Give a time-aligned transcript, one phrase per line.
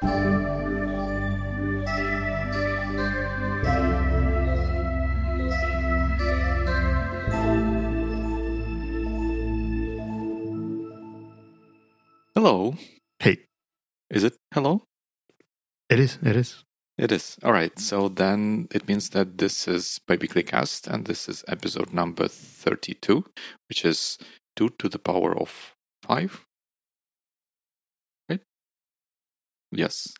[0.00, 0.10] Hello.
[13.18, 13.38] Hey.
[14.10, 14.84] Is it hello?
[15.90, 16.18] It is.
[16.22, 16.62] It is.
[16.96, 17.36] It is.
[17.42, 17.76] All right.
[17.78, 23.24] So then it means that this is Biweekly Cast and this is episode number 32,
[23.68, 24.18] which is
[24.54, 26.47] 2 to the power of 5.
[29.70, 30.14] Yes.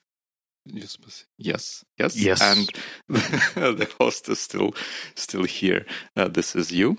[0.66, 0.98] Yes.
[1.38, 1.84] Yes.
[1.98, 2.16] Yes.
[2.16, 2.42] Yes.
[2.42, 2.70] And
[3.08, 4.74] the host is still
[5.14, 5.86] still here.
[6.16, 6.98] Uh, this is you.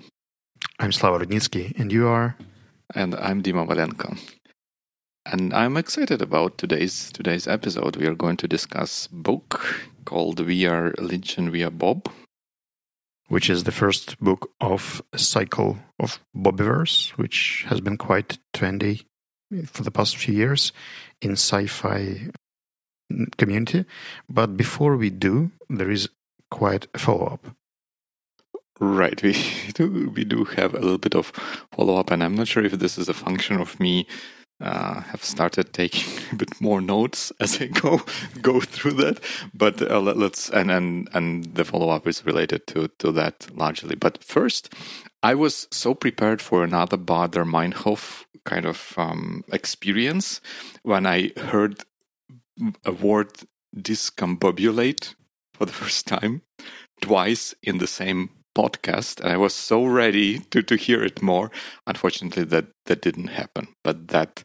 [0.78, 2.36] I'm Slava Rudnitsky, and you are.
[2.94, 4.18] And I'm Dima Valenko.
[5.24, 7.96] And I'm excited about today's today's episode.
[7.96, 9.64] We are going to discuss book
[10.04, 12.10] called We Are Legion and We Are Bob.
[13.28, 19.04] Which is the first book of a cycle of Bobiverse, which has been quite trendy
[19.66, 20.72] for the past few years
[21.22, 22.30] in sci-fi
[23.36, 23.84] community.
[24.28, 26.08] But before we do, there is
[26.50, 27.56] quite a follow-up.
[28.80, 29.36] Right, we
[29.74, 31.26] do we do have a little bit of
[31.72, 34.06] follow-up, and I'm not sure if this is a function of me
[34.60, 38.02] uh, have started taking a bit more notes as I go
[38.42, 39.20] go through that.
[39.54, 43.48] But uh, let, us and and and the follow up is related to to that
[43.54, 43.96] largely.
[43.96, 44.72] But first,
[45.22, 50.40] I was so prepared for another Baader Meinhof kind of um, experience
[50.82, 51.84] when I heard
[53.00, 53.32] word
[53.76, 55.14] discombobulate
[55.54, 56.42] for the first time
[57.00, 61.50] twice in the same podcast and i was so ready to, to hear it more.
[61.86, 64.42] Unfortunately that that didn't happen but that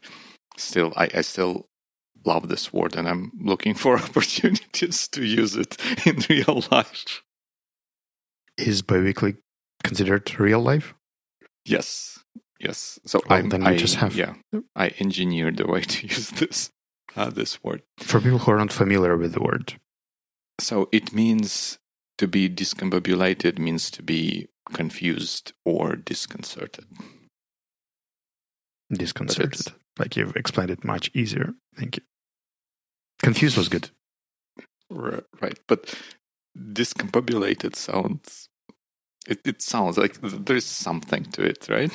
[0.56, 1.66] still I, I still
[2.24, 7.22] love this word and i'm looking for opportunities to use it in real life.
[8.56, 9.36] Is biweekly
[9.84, 10.94] considered real life?
[11.64, 12.18] yes.
[12.58, 12.98] Yes.
[13.04, 14.34] So Well, I'm, then I, just have- yeah
[14.74, 16.70] i engineered the way to use this
[17.16, 19.74] uh, this word For people who are not familiar with the word,
[20.60, 21.78] So it means
[22.18, 26.86] to be discombobulated means to be confused or disconcerted.
[28.92, 29.72] disconcerted.
[29.98, 31.54] Like you've explained it much easier.
[31.76, 32.02] Thank you.
[33.22, 33.90] Confused was good.
[34.90, 35.58] Right.
[35.66, 35.94] But
[36.56, 38.48] discombobulated sounds
[39.26, 41.90] it, it sounds like there's something to it, right?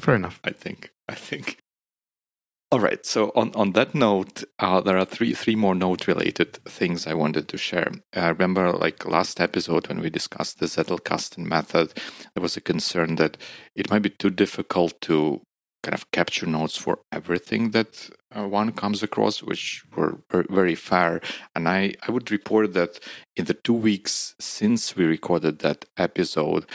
[0.00, 0.40] Fair enough.
[0.44, 0.90] I think.
[1.08, 1.58] I think.
[2.70, 3.04] All right.
[3.06, 7.14] So on, on that note, uh, there are three three more note related things I
[7.14, 7.90] wanted to share.
[8.14, 11.94] I remember, like last episode when we discussed the Zettelkasten method,
[12.34, 13.38] there was a concern that
[13.74, 15.40] it might be too difficult to
[15.82, 21.22] kind of capture notes for everything that uh, one comes across, which were very fair.
[21.54, 23.00] And I, I would report that
[23.34, 26.66] in the two weeks since we recorded that episode,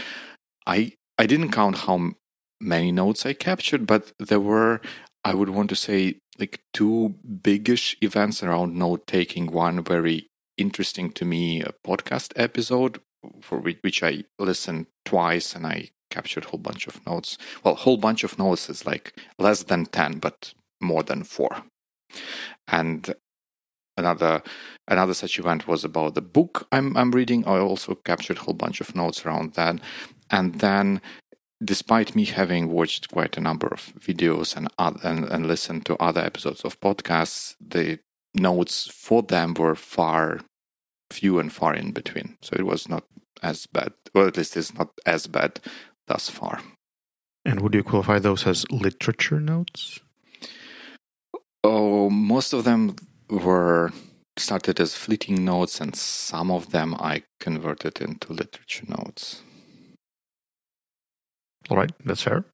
[0.66, 2.14] I I didn't count how
[2.60, 4.82] many notes I captured, but there were
[5.24, 9.48] I would want to say like two biggish events around note taking.
[9.48, 13.00] One very interesting to me a podcast episode
[13.42, 17.38] for which, which I listened twice and I captured a whole bunch of notes.
[17.64, 21.64] Well, whole bunch of notes is like less than 10, but more than four.
[22.68, 23.14] And
[23.98, 24.42] another
[24.88, 27.46] another such event was about the book I'm I'm reading.
[27.46, 29.80] I also captured a whole bunch of notes around that.
[30.30, 31.02] And then
[31.64, 35.96] despite me having watched quite a number of videos and other, and, and listened to
[35.98, 38.00] other episodes of podcasts, the
[38.34, 40.40] notes for them were far
[41.12, 42.38] few and far in between.
[42.42, 43.04] So it was not
[43.42, 45.60] as bad, Well, at least it's not as bad
[46.08, 46.62] thus far.
[47.46, 50.00] And would you qualify those as literature notes?
[51.64, 52.96] Oh, most of them
[53.30, 53.92] were
[54.38, 59.42] started as fleeting notes, and some of them I converted into literature notes.
[61.70, 62.46] All right, that's fair.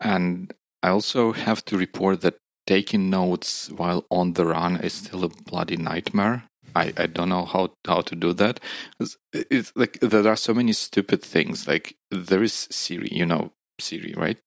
[0.00, 0.52] And
[0.82, 5.28] I also have to report that taking notes while on the run is still a
[5.28, 6.44] bloody nightmare.
[6.74, 8.60] I, I don't know how how to do that.
[8.98, 11.68] It's, it's like there are so many stupid things.
[11.68, 14.38] Like there is Siri, you know Siri, right?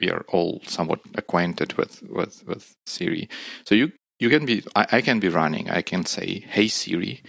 [0.00, 3.28] We are all somewhat acquainted with with with Siri.
[3.64, 5.70] So you you can be I, I can be running.
[5.70, 7.22] I can say, "Hey Siri,"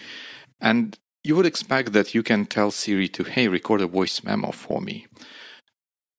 [0.61, 4.51] and you would expect that you can tell Siri to, "Hey, record a voice memo
[4.51, 5.07] for me."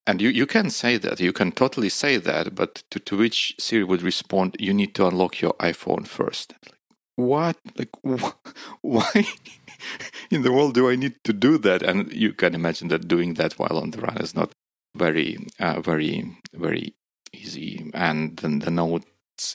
[0.06, 3.54] And you, you can say that, you can totally say that, but to, to which
[3.58, 6.54] Siri would respond, you need to unlock your iPhone first.
[7.16, 7.56] What?
[7.76, 8.34] Like, wh-
[8.80, 9.26] why
[10.30, 11.82] in the world do I need to do that?
[11.82, 14.50] And you can imagine that doing that while on the run is not
[14.96, 16.94] very, uh, very, very
[17.32, 17.90] easy.
[17.94, 18.70] And then the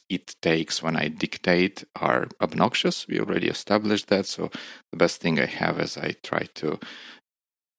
[0.09, 3.07] it takes when I dictate are obnoxious.
[3.07, 4.25] We already established that.
[4.25, 4.49] So
[4.91, 6.79] the best thing I have is I try to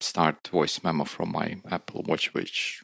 [0.00, 2.82] start voice memo from my Apple Watch, which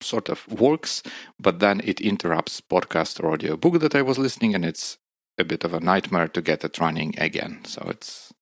[0.00, 1.02] sort of works,
[1.40, 4.98] but then it interrupts podcast or audio book that I was listening, and it's
[5.38, 7.64] a bit of a nightmare to get it running again.
[7.64, 8.32] So it's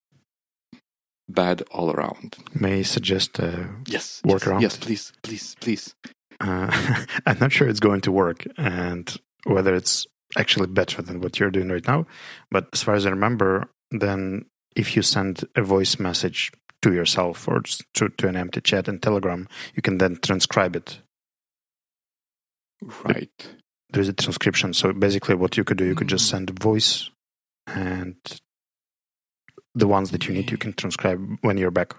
[1.28, 2.36] bad all around.
[2.54, 4.20] May I suggest a Yes.
[4.24, 4.60] workaround?
[4.62, 5.94] Yes, yes, please, please, please.
[6.40, 6.70] Uh,
[7.26, 10.06] I'm not sure it's going to work and whether it's
[10.36, 12.06] actually better than what you're doing right now.
[12.50, 16.50] But as far as I remember, then if you send a voice message
[16.82, 17.62] to yourself or
[17.94, 20.98] to, to an empty chat in Telegram, you can then transcribe it.
[23.04, 23.56] Right.
[23.90, 24.74] There's a transcription.
[24.74, 26.30] So basically, what you could do, you could just Mm.
[26.30, 27.10] send a voice
[27.66, 28.16] and
[29.74, 31.94] the ones that you need, you can transcribe when you're back.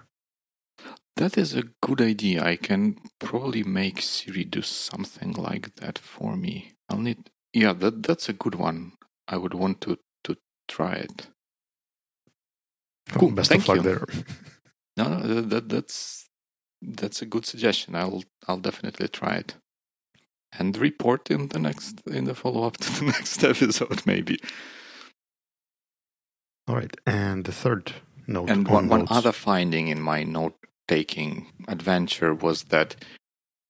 [1.16, 2.44] That is a good idea.
[2.44, 6.72] I can probably make Siri do something like that for me.
[6.88, 7.30] I'll need.
[7.52, 8.92] Yeah, that that's a good one.
[9.28, 10.36] I would want to to
[10.68, 11.28] try it.
[13.12, 13.82] Cool, Best thank of luck you.
[13.82, 14.04] there.
[14.98, 16.26] No, no, that, that that's
[16.80, 17.94] that's a good suggestion.
[17.94, 19.54] I'll I'll definitely try it,
[20.58, 24.38] and report in the next in the follow up to the next episode maybe.
[26.68, 26.96] All right.
[27.06, 27.92] And the third
[28.26, 28.50] note.
[28.50, 30.56] And on one, one other finding in my note
[30.88, 32.96] taking adventure was that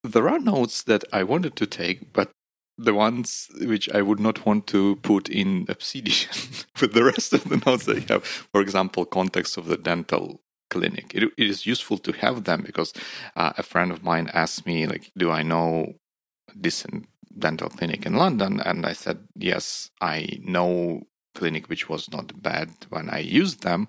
[0.05, 2.31] there are notes that I wanted to take, but
[2.78, 6.28] the ones which I would not want to put in Obsidian
[6.81, 8.25] with the rest of the notes that I have.
[8.25, 11.14] For example, context of the dental clinic.
[11.14, 12.93] It, it is useful to have them because
[13.34, 15.94] uh, a friend of mine asked me, like, do I know
[16.61, 17.08] decent
[17.38, 18.61] dental clinic in London?
[18.61, 21.02] And I said, yes, I know
[21.34, 23.88] clinic which was not bad when I used them.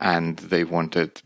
[0.00, 1.22] And they wanted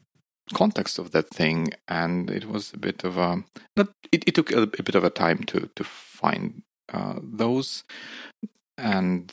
[0.54, 3.42] context of that thing and it was a bit of a
[3.76, 6.62] not it, it took a, a bit of a time to to find
[6.92, 7.84] uh, those.
[8.78, 9.32] And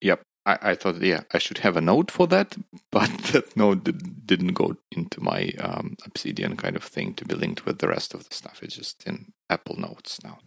[0.00, 2.56] yep I, I thought yeah i should have a note for that
[2.90, 7.36] but that note did, didn't go into my um, obsidian kind of thing to be
[7.36, 8.60] linked with the rest of the stuff.
[8.62, 10.40] It's just in apple notes now.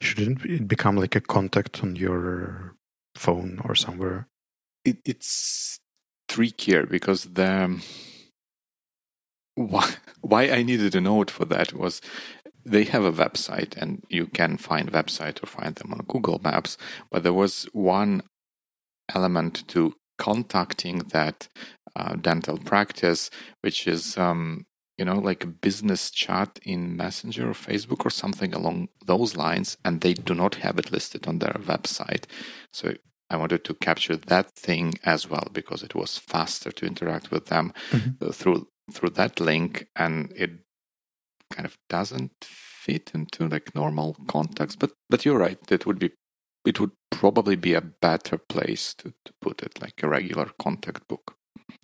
[0.00, 2.74] Shouldn't it become like a contact on your
[3.14, 4.26] phone or somewhere?
[4.84, 5.78] it, it's
[6.28, 7.82] trickier because the
[9.54, 12.00] why, why I needed a note for that was
[12.64, 16.78] they have a website and you can find website or find them on Google Maps,
[17.10, 18.22] but there was one
[19.14, 21.48] element to contacting that
[21.96, 23.30] uh, dental practice,
[23.62, 24.66] which is um,
[24.98, 29.76] you know like a business chat in Messenger or Facebook or something along those lines,
[29.84, 32.24] and they do not have it listed on their website.
[32.72, 32.94] So
[33.30, 37.46] I wanted to capture that thing as well because it was faster to interact with
[37.46, 38.16] them Mhm.
[38.22, 40.52] uh, through through that link, and it
[41.52, 44.78] kind of doesn't fit into like normal context.
[44.78, 46.10] But but you're right, it would be
[46.64, 51.06] it would probably be a better place to, to put it like a regular contact
[51.08, 51.36] book.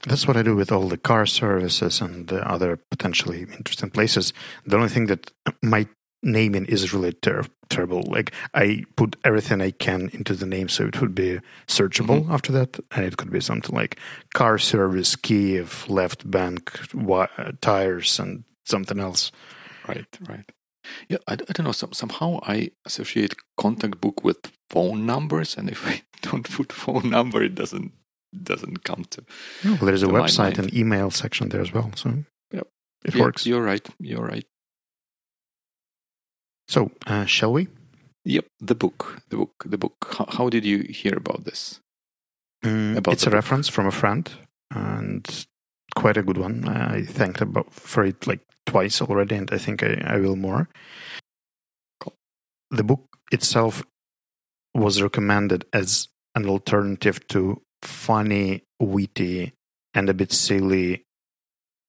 [0.07, 4.33] That's what I do with all the car services and the other potentially interesting places.
[4.65, 5.33] The only thing that
[5.63, 5.87] my
[6.23, 8.03] naming is really ter- terrible.
[8.03, 12.53] Like I put everything I can into the name so it would be searchable after
[12.53, 13.99] that, and it could be something like
[14.35, 16.79] car service, Kiev, left bank,
[17.11, 17.27] uh,
[17.61, 19.33] tires, and something else.
[19.89, 20.53] Right, right.
[21.09, 21.73] Yeah, I, I don't know.
[21.73, 24.39] Some, somehow I associate contact book with
[24.71, 27.93] phone numbers, and if I don't put phone number, it doesn't
[28.43, 29.25] doesn't come to.
[29.65, 32.67] Well, there's a To my website and email section there as well, so Yep.
[33.05, 33.47] it Yeah, works.
[33.47, 33.87] You're right.
[33.99, 34.47] You're right.
[36.69, 37.69] So, uh, shall we?
[38.25, 38.47] Yep.
[38.61, 39.23] The book.
[39.31, 39.65] The book.
[39.67, 40.15] The book.
[40.19, 41.81] How, how did you hear about this?
[42.65, 43.35] Mm, About it's a book.
[43.35, 44.31] reference from a friend
[44.71, 45.47] and
[46.01, 46.67] quite a good one.
[46.69, 50.69] I thanked about for it like twice already, and I think I, I will more.
[52.71, 53.83] The book itself
[54.75, 59.53] was recommended as an alternative to funny, witty,
[59.95, 61.03] and a bit silly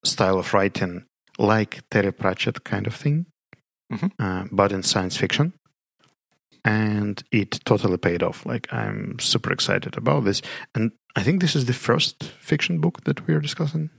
[0.06, 1.06] style of writing,
[1.38, 3.25] like Terry Pratchett kind of thing,
[3.92, 4.12] Mhm.
[4.20, 5.54] uh, but in science fiction.
[6.66, 8.46] And it totally paid off.
[8.46, 10.42] Like, I'm super excited about this.
[10.75, 13.89] And I think this is the first fiction book that we are discussing.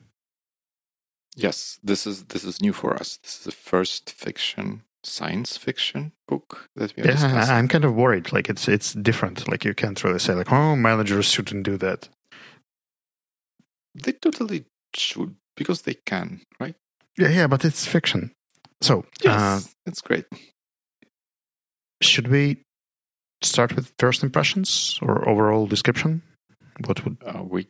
[1.37, 3.19] Yes, this is this is new for us.
[3.23, 7.55] This is the first fiction, science fiction book that we are Yeah, discussing.
[7.55, 8.33] I'm kind of worried.
[8.33, 9.49] Like, it's it's different.
[9.49, 12.09] Like, you can't really say, like, oh, managers shouldn't do that.
[13.95, 16.75] They totally should because they can, right?
[17.19, 18.33] Yeah, yeah, but it's fiction.
[18.81, 20.27] So, uh, Yes, it's great.
[22.03, 22.63] should we
[23.43, 26.23] start with first impressions or overall description?
[26.87, 27.67] What would Uh, we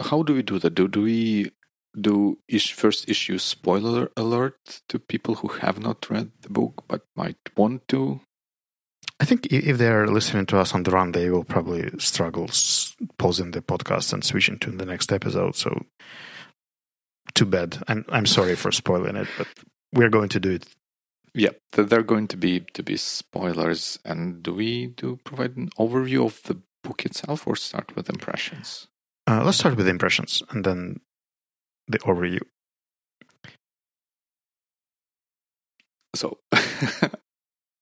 [0.00, 0.74] how do we do that?
[0.74, 1.50] Do do we
[1.98, 7.02] do ish, first issue spoiler alert to people who have not read the book but
[7.16, 8.20] might want to?
[9.20, 12.94] I think if they're listening to us on the run, they will probably struggle s-
[13.18, 15.56] pausing the podcast and switching to the next episode.
[15.56, 15.86] So,
[17.34, 17.82] too bad.
[17.88, 19.48] I'm I'm sorry for spoiling it, but
[19.92, 20.66] we're going to do it.
[21.34, 23.98] Yeah, th- they're going to be to be spoilers.
[24.04, 28.86] And do we do provide an overview of the book itself or start with impressions?
[29.26, 31.00] Uh, let's start with impressions and then
[31.88, 32.40] the overview.
[36.14, 36.38] So,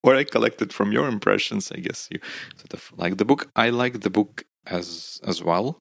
[0.02, 2.20] what I collected from your impressions, I guess you
[2.56, 3.50] sort of like the book.
[3.56, 5.78] I like the book as as well.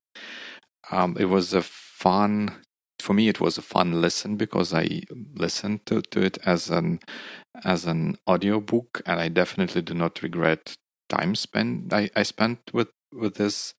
[0.91, 2.55] Um, it was a fun
[2.99, 3.27] for me.
[3.27, 5.01] It was a fun listen because I
[5.35, 6.99] listened to, to it as an
[7.63, 10.75] as an audio book, and I definitely do not regret
[11.09, 13.73] time spent I, I spent with with this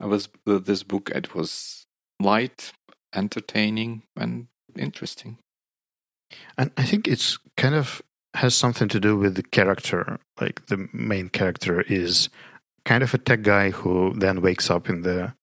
[0.00, 0.28] with
[0.66, 1.10] this book.
[1.14, 1.84] It was
[2.20, 2.72] light,
[3.14, 5.38] entertaining, and interesting.
[6.56, 8.02] And I think it's kind of
[8.34, 10.18] has something to do with the character.
[10.40, 12.28] Like the main character is
[12.84, 15.34] kind of a tech guy who then wakes up in the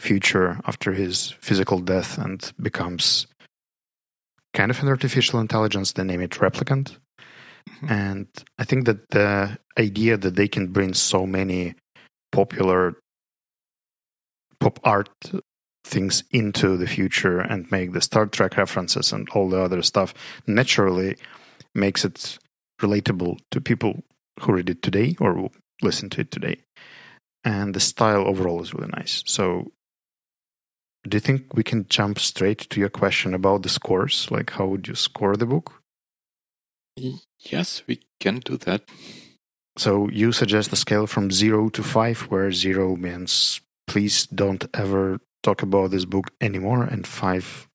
[0.00, 3.26] future after his physical death and becomes
[4.54, 5.92] kind of an artificial intelligence.
[5.92, 6.96] They name it replicant.
[7.68, 7.92] Mm-hmm.
[7.92, 8.26] And
[8.58, 11.74] I think that the idea that they can bring so many
[12.32, 12.96] popular
[14.60, 15.10] pop art
[15.88, 20.14] things into the future and make the Star Trek references and all the other stuff
[20.46, 21.16] naturally
[21.74, 22.38] makes it
[22.80, 24.02] relatable to people
[24.40, 25.50] who read it today or
[25.82, 26.58] listen to it today.
[27.44, 29.22] And the style overall is really nice.
[29.26, 29.72] So,
[31.08, 34.30] do you think we can jump straight to your question about the scores?
[34.30, 35.82] Like, how would you score the book?
[37.38, 38.82] Yes, we can do that.
[39.78, 45.20] So, you suggest a scale from zero to five, where zero means please don't ever
[45.42, 47.68] talk about this book anymore, and five,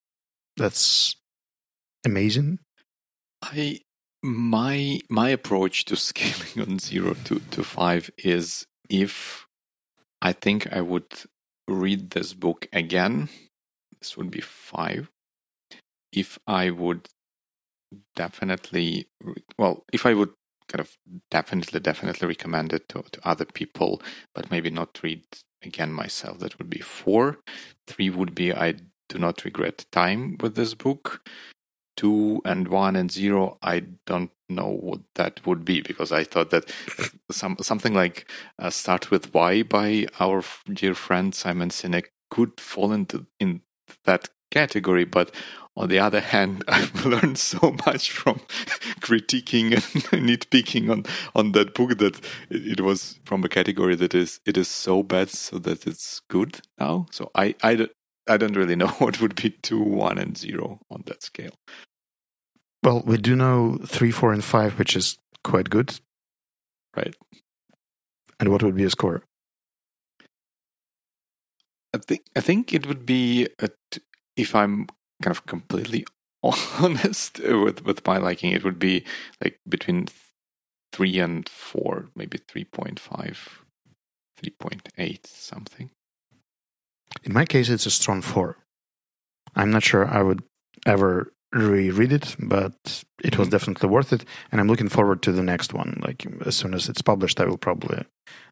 [0.58, 1.16] that's
[2.06, 2.60] amazing.
[3.42, 3.80] I
[4.22, 9.48] my my approach to scaling on zero to, to five is if
[10.22, 11.12] I think I would
[11.68, 13.30] read this book again,
[14.00, 15.10] this would be five.
[16.12, 17.10] If I would
[18.16, 19.08] definitely,
[19.58, 20.32] well, if I would
[20.68, 20.98] kind of
[21.32, 24.02] definitely, definitely recommend it to, to other people,
[24.34, 25.24] but maybe not read
[25.64, 27.40] again myself, that would be four.
[27.88, 28.76] Three would be I
[29.10, 31.22] do not regret time with this book
[31.96, 36.50] two and one and zero, I don't know what that would be because I thought
[36.52, 36.72] that
[37.32, 38.30] some something like
[38.60, 43.62] uh, "Start with Why" by our dear friend Simon Sinek could fall into in
[44.06, 45.04] that category.
[45.04, 45.34] But
[45.76, 48.36] on the other hand, I've learned so much from
[49.02, 49.84] critiquing and
[50.30, 51.06] nitpicking on
[51.36, 52.18] on that book that
[52.50, 56.22] it, it was from a category that is it is so bad so that it's
[56.30, 57.08] good now.
[57.12, 57.88] So I I
[58.28, 61.54] I don't really know what would be two, one, and zero on that scale.
[62.84, 66.00] Well, we do know three, four, and five, which is quite good.
[66.96, 67.16] Right.
[68.40, 69.24] And what would be a score?
[71.94, 73.70] I think I think it would be a,
[74.36, 74.88] if I'm
[75.22, 76.06] kind of completely
[76.44, 79.06] honest with with my liking, it would be
[79.42, 80.08] like between
[80.92, 83.00] three and four, maybe 3.5,
[84.40, 85.90] 3.8, something.
[87.24, 88.58] In my case, it's a strong four.
[89.56, 90.44] I'm not sure I would
[90.86, 93.52] ever reread it, but it was mm-hmm.
[93.52, 94.26] definitely worth it.
[94.52, 96.00] And I'm looking forward to the next one.
[96.06, 98.06] Like as soon as it's published, I will probably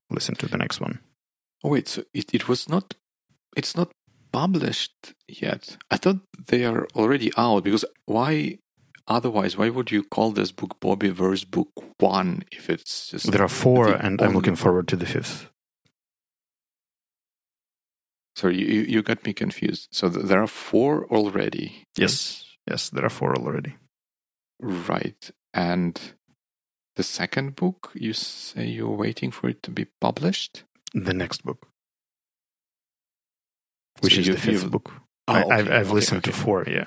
[0.09, 0.99] listen to the next one.
[1.63, 2.95] Oh wait, so it, it was not
[3.55, 3.91] it's not
[4.31, 5.77] published yet.
[5.89, 8.57] I thought they are already out because why
[9.07, 11.69] otherwise why would you call this book Bobiverse book
[11.99, 15.49] one if it's just There are four and I'm looking forward to the fifth.
[18.35, 19.89] Sorry, you, you got me confused.
[19.91, 21.85] So there are four already.
[21.97, 23.75] Yes, yes, there are four already.
[24.59, 25.31] Right.
[25.53, 25.99] And
[26.95, 30.63] the second book, you say you're waiting for it to be published?
[30.93, 31.67] The next book.
[34.01, 34.91] Which so is you, the 5th book.
[35.27, 36.31] Oh, I, okay, I've okay, listened okay.
[36.31, 36.85] to four, yeah.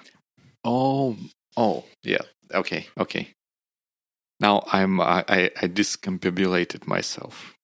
[0.64, 1.16] Oh,
[1.56, 2.22] oh, yeah.
[2.52, 3.30] Okay, okay.
[4.40, 7.54] Now I'm I, I, I discombobulated myself.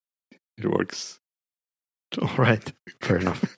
[0.56, 1.18] It works.
[2.22, 3.56] All right, fair enough.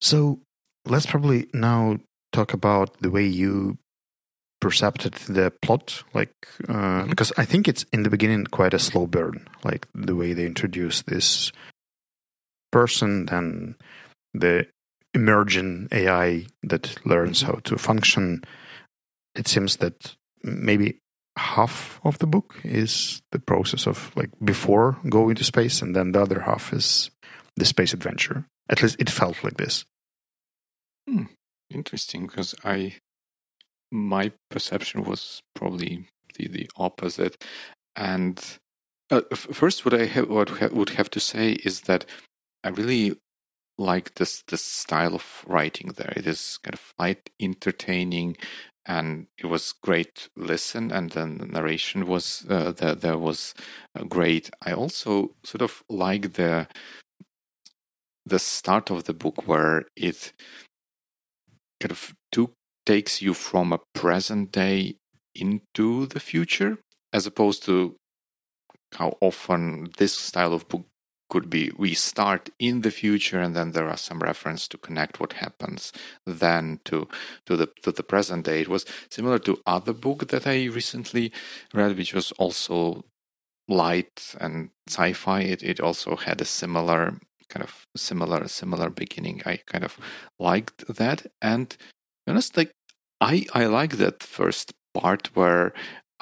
[0.00, 0.40] So
[0.84, 1.98] let's probably now
[2.32, 3.78] talk about the way you
[4.60, 6.32] percepted the plot like
[6.68, 7.10] uh, mm-hmm.
[7.10, 10.46] because i think it's in the beginning quite a slow burn like the way they
[10.46, 11.50] introduce this
[12.70, 13.74] person then
[14.34, 14.66] the
[15.14, 17.52] emerging ai that learns mm-hmm.
[17.52, 18.42] how to function
[19.34, 20.98] it seems that maybe
[21.38, 26.12] half of the book is the process of like before going to space and then
[26.12, 27.10] the other half is
[27.56, 29.84] the space adventure at least it felt like this
[31.08, 31.24] Hmm.
[31.70, 32.96] Interesting, because I
[33.90, 37.42] my perception was probably the, the opposite.
[37.96, 38.38] And
[39.10, 42.04] uh, f- first, what I ha- what ha- would have to say is that
[42.64, 43.16] I really
[43.78, 45.92] like this this style of writing.
[45.96, 48.36] There, it is kind of light, entertaining,
[48.86, 53.54] and it was great listen and then the narration was uh, there, there was
[53.94, 56.66] uh, great i also sort of like the
[58.26, 60.32] the start of the book where it
[61.80, 62.52] kind of took
[62.84, 64.96] takes you from a present day
[65.34, 66.78] into the future
[67.12, 67.94] as opposed to
[68.94, 70.84] how often this style of book
[71.32, 75.18] could be we start in the future and then there are some reference to connect
[75.18, 75.90] what happens
[76.26, 77.08] then to
[77.46, 78.60] to the to the present day.
[78.60, 81.32] It was similar to other book that i recently
[81.72, 83.06] read which was also
[83.66, 85.40] light and sci-fi.
[85.40, 89.40] It, it also had a similar kind of similar similar beginning.
[89.46, 89.98] I kind of
[90.38, 91.26] liked that.
[91.40, 91.74] And
[92.28, 92.72] honest like
[93.22, 95.72] i i like that first part where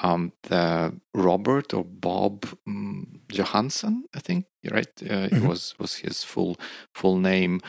[0.02, 4.88] um, the Robert or Bob um, Johansson, I think, right?
[5.02, 5.37] Uh, mm-hmm.
[5.37, 6.57] It was was his full
[6.95, 7.61] full name.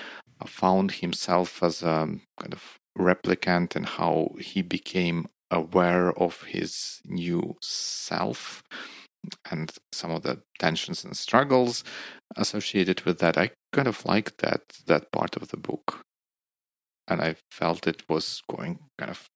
[0.41, 2.07] Uh, found himself as a
[2.39, 8.63] kind of replicant and how he became aware of his new self
[9.51, 11.83] and some of the tensions and struggles
[12.35, 13.37] associated with that.
[13.37, 16.01] I kind of liked that that part of the book,
[17.07, 19.27] and I felt it was going kind of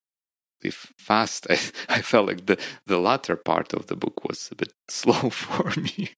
[0.72, 1.48] fast.
[1.50, 1.54] I,
[1.90, 5.80] I felt like the, the latter part of the book was a bit slow for
[5.80, 6.12] me.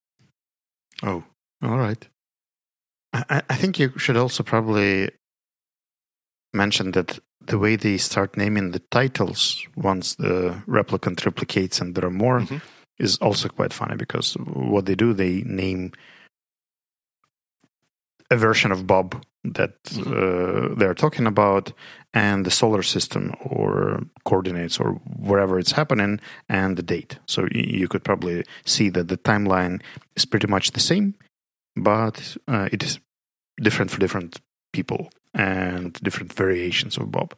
[1.03, 1.23] Oh,
[1.61, 2.07] all right.
[3.13, 5.09] I, I think you should also probably
[6.53, 12.05] mention that the way they start naming the titles once the replicant replicates and there
[12.05, 12.57] are more mm-hmm.
[12.99, 15.93] is also quite funny because what they do, they name
[18.29, 20.71] a version of Bob that mm-hmm.
[20.71, 21.71] uh, they're talking about
[22.17, 24.93] and the solar system or coordinates or
[25.29, 26.19] wherever it's happening
[26.49, 27.19] and the date.
[27.27, 29.81] So you could probably see that the timeline
[30.15, 31.13] is pretty much the same,
[31.75, 32.99] but uh, it is
[33.61, 34.41] different for different
[34.73, 37.35] people and different variations of Bob.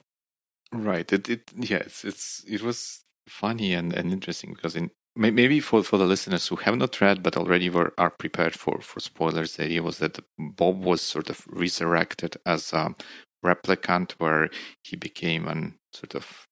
[0.71, 1.11] Right.
[1.11, 5.97] It it yes, it's it was funny and, and interesting because in maybe for, for
[5.97, 9.65] the listeners who have not read but already were are prepared for, for spoilers, the
[9.65, 12.95] idea was that Bob was sort of resurrected as a
[13.45, 14.49] replicant where
[14.83, 16.47] he became an sort of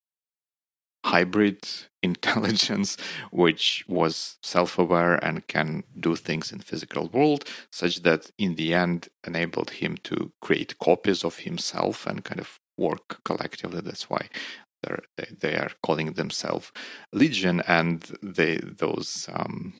[1.06, 1.60] hybrid
[2.04, 2.98] intelligence
[3.32, 9.10] which was self-aware and can do things in physical world such that in the end
[9.26, 13.82] enabled him to create copies of himself and kind of work collectively.
[13.82, 14.30] That's why
[14.84, 16.72] they're, they, they are calling themselves
[17.12, 19.74] Legion, and they those um,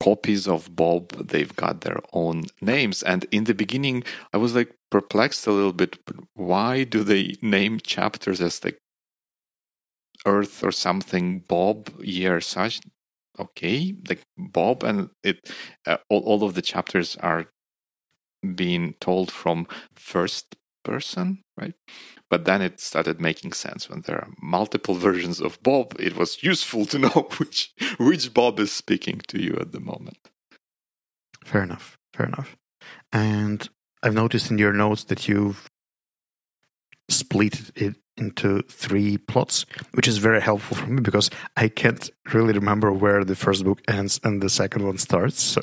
[0.00, 3.02] copies of Bob they've got their own names.
[3.02, 5.98] And in the beginning, I was like perplexed a little bit.
[6.34, 8.78] Why do they name chapters as like
[10.26, 12.80] Earth or something, Bob, year such?
[13.38, 15.38] Okay, like Bob, and it
[15.86, 17.46] uh, all, all of the chapters are
[18.54, 21.74] being told from first person, right?
[22.30, 25.94] But then it started making sense when there are multiple versions of Bob.
[25.98, 30.18] It was useful to know which which Bob is speaking to you at the moment.
[31.44, 31.96] Fair enough.
[32.12, 32.56] Fair enough.
[33.12, 33.68] And
[34.02, 35.68] I've noticed in your notes that you've
[37.08, 42.52] split it into three plots, which is very helpful for me because I can't really
[42.52, 45.42] remember where the first book ends and the second one starts.
[45.42, 45.62] So,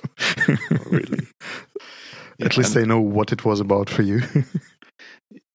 [0.49, 0.57] oh,
[0.89, 1.19] really,
[2.41, 4.21] at yeah, least I know what it was about for you.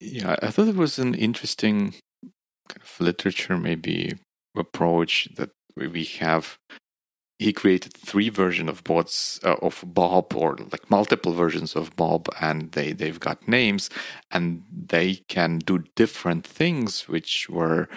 [0.01, 1.93] Yeah, I thought it was an interesting
[2.69, 4.15] kind of literature, maybe
[4.57, 6.59] approach that we have.
[7.39, 12.29] He created three versions of bots uh, of Bob, or like multiple versions of Bob,
[12.41, 13.91] and they they've got names,
[14.31, 17.09] and they can do different things.
[17.09, 17.89] Which were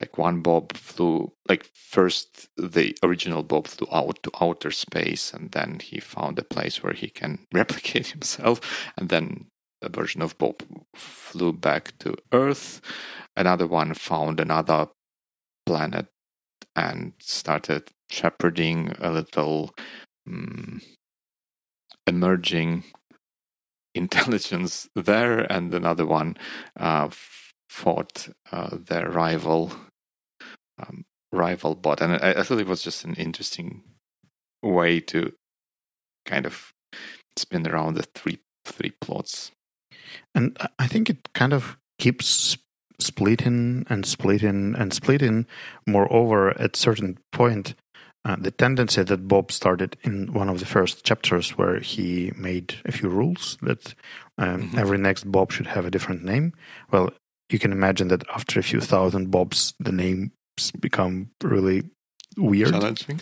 [0.00, 5.52] like one Bob flew like first the original Bob flew out to outer space, and
[5.52, 8.60] then he found a place where he can replicate himself,
[8.98, 9.46] and then
[9.82, 10.62] a version of Bob
[10.94, 12.80] flew back to Earth.
[13.36, 14.88] Another one found another
[15.66, 16.06] planet
[16.74, 19.74] and started shepherding a little
[20.26, 20.80] um,
[22.06, 22.84] emerging
[23.94, 26.36] intelligence there, and another one
[26.78, 27.08] uh,
[27.68, 29.72] fought uh, their rival
[30.78, 32.00] um, rival bot.
[32.00, 33.82] And I, I thought it was just an interesting
[34.62, 35.32] way to
[36.24, 36.72] kind of
[37.36, 39.50] spin around the three three plots.
[40.34, 42.56] And I think it kind of keeps
[42.98, 45.46] splitting and splitting and splitting.
[45.86, 47.74] Moreover, at certain point,
[48.24, 52.76] uh, the tendency that Bob started in one of the first chapters, where he made
[52.84, 53.94] a few rules that
[54.38, 54.78] um, mm-hmm.
[54.78, 56.52] every next Bob should have a different name.
[56.90, 57.10] Well,
[57.50, 60.30] you can imagine that after a few thousand Bobs, the names
[60.78, 61.82] become really
[62.36, 62.70] weird.
[62.70, 63.20] Challenging.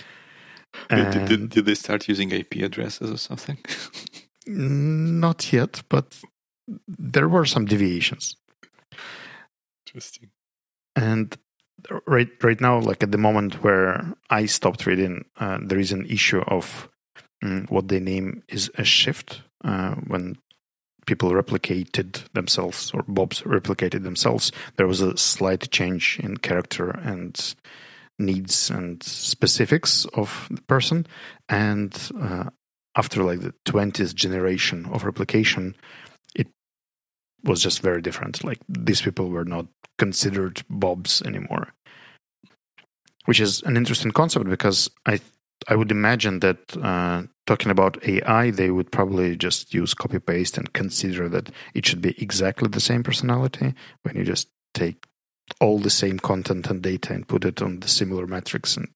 [0.88, 3.58] Did, did, did, they start using IP addresses or something?
[4.46, 6.20] not yet, but
[6.86, 8.36] there were some deviations.
[9.86, 10.30] Interesting.
[10.96, 11.36] And
[12.06, 16.06] right right now, like at the moment where I stopped reading, uh, there is an
[16.06, 16.88] issue of
[17.42, 20.36] um, what they name is a shift uh, when
[21.06, 24.52] people replicated themselves or Bobs replicated themselves.
[24.76, 27.54] There was a slight change in character and
[28.18, 31.06] needs and specifics of the person,
[31.48, 32.50] and uh,
[32.94, 35.74] after like the twentieth generation of replication,
[37.44, 38.44] was just very different.
[38.44, 39.66] Like these people were not
[39.98, 41.72] considered Bobs anymore,
[43.26, 45.20] which is an interesting concept because I
[45.68, 50.56] I would imagine that uh, talking about AI, they would probably just use copy paste
[50.56, 55.06] and consider that it should be exactly the same personality when you just take
[55.60, 58.88] all the same content and data and put it on the similar metrics and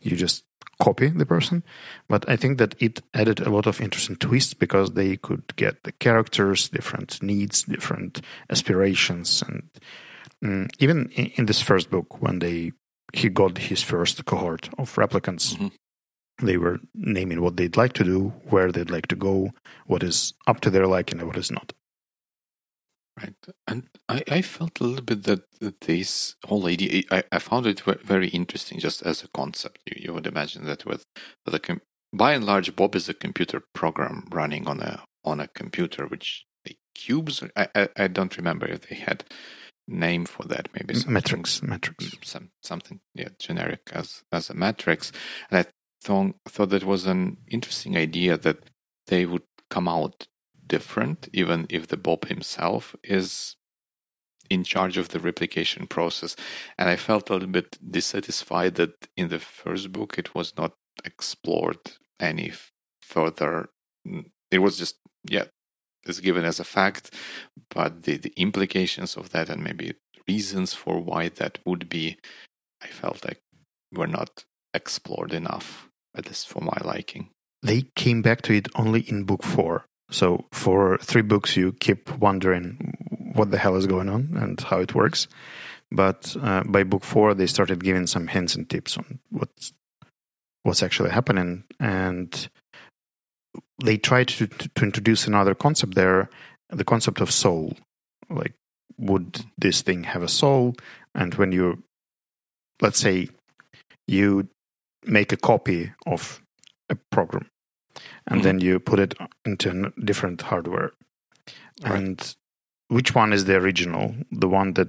[0.00, 0.44] you just
[0.84, 1.62] copy the person.
[2.08, 5.82] But I think that it added a lot of interesting twists because they could get
[5.84, 9.62] the characters, different needs, different aspirations, and
[10.42, 12.72] Mm, even in, in, this first book, when they
[13.12, 15.68] he got his first cohort of replicants, mm-hmm.
[16.44, 19.52] they were naming what they'd like to do, where they'd like to go,
[19.86, 21.72] what is up to their liking, and what is not.
[23.20, 23.34] Right,
[23.68, 27.66] and I, I felt a little bit that, that this whole idea I, I found
[27.66, 29.80] it very interesting just as a concept.
[29.86, 31.04] You, you would imagine that with
[31.44, 35.40] with a com- by and large, Bob is a computer program running on a on
[35.40, 37.42] a computer, which the cubes.
[37.54, 39.24] I, I, I don't remember if they had
[39.88, 45.12] name for that maybe metrics metrics some something yeah generic as as a matrix
[45.50, 45.64] and i
[46.02, 48.70] thought thought that was an interesting idea that
[49.08, 50.26] they would come out
[50.74, 53.56] different even if the bob himself is
[54.50, 56.32] in charge of the replication process
[56.78, 60.72] and i felt a little bit dissatisfied that in the first book it was not
[61.04, 61.82] explored
[62.20, 62.52] any
[63.00, 63.52] further
[64.06, 64.96] mm, it was just
[65.36, 65.46] yeah
[66.04, 67.14] is given as a fact,
[67.70, 69.94] but the, the implications of that and maybe
[70.28, 72.18] reasons for why that would be,
[72.82, 73.40] I felt like
[73.92, 77.30] were not explored enough, at least for my liking.
[77.62, 79.86] They came back to it only in book four.
[80.12, 84.78] So for three books, you keep wondering what the hell is going on and how
[84.78, 85.26] it works.
[85.90, 89.72] But uh, by book four, they started giving some hints and tips on what's
[90.62, 92.48] what's actually happening, and
[93.84, 96.30] they tried to, to, to introduce another concept there,
[96.70, 97.76] the concept of soul.
[98.30, 98.54] Like,
[98.96, 100.74] would this thing have a soul?
[101.14, 101.82] And when you,
[102.80, 103.28] let's say,
[104.06, 104.48] you
[105.04, 106.40] make a copy of
[106.88, 107.48] a program,
[108.26, 108.44] and mm-hmm.
[108.44, 110.92] then you put it into a different hardware,
[111.82, 111.94] right.
[111.94, 112.36] and
[112.88, 114.14] which one is the original?
[114.30, 114.88] The one that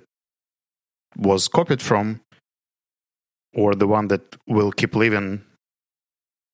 [1.16, 2.22] was copied from,
[3.54, 5.44] or the one that will keep living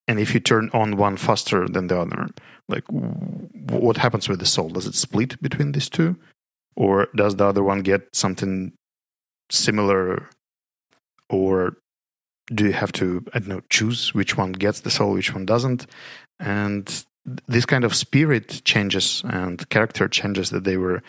[0.10, 2.28] and if you turn on one faster than the other
[2.67, 6.15] like what happens with the soul does it split between these two
[6.76, 8.74] or does the other one get something
[9.52, 10.28] similar
[11.30, 11.78] or
[12.54, 15.45] do you have to i don't know choose which one gets the soul which one
[15.45, 15.86] doesn't
[16.39, 17.06] and
[17.47, 21.04] this kind of spirit changes and character changes that they were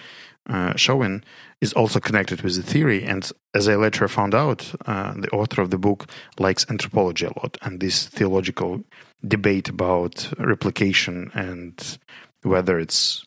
[0.48, 1.22] uh, showing
[1.60, 3.04] is also connected with the theory.
[3.04, 7.28] And as I later found out, uh, the author of the book likes anthropology a
[7.28, 8.82] lot and this theological
[9.26, 11.98] debate about replication and
[12.42, 13.24] whether it's.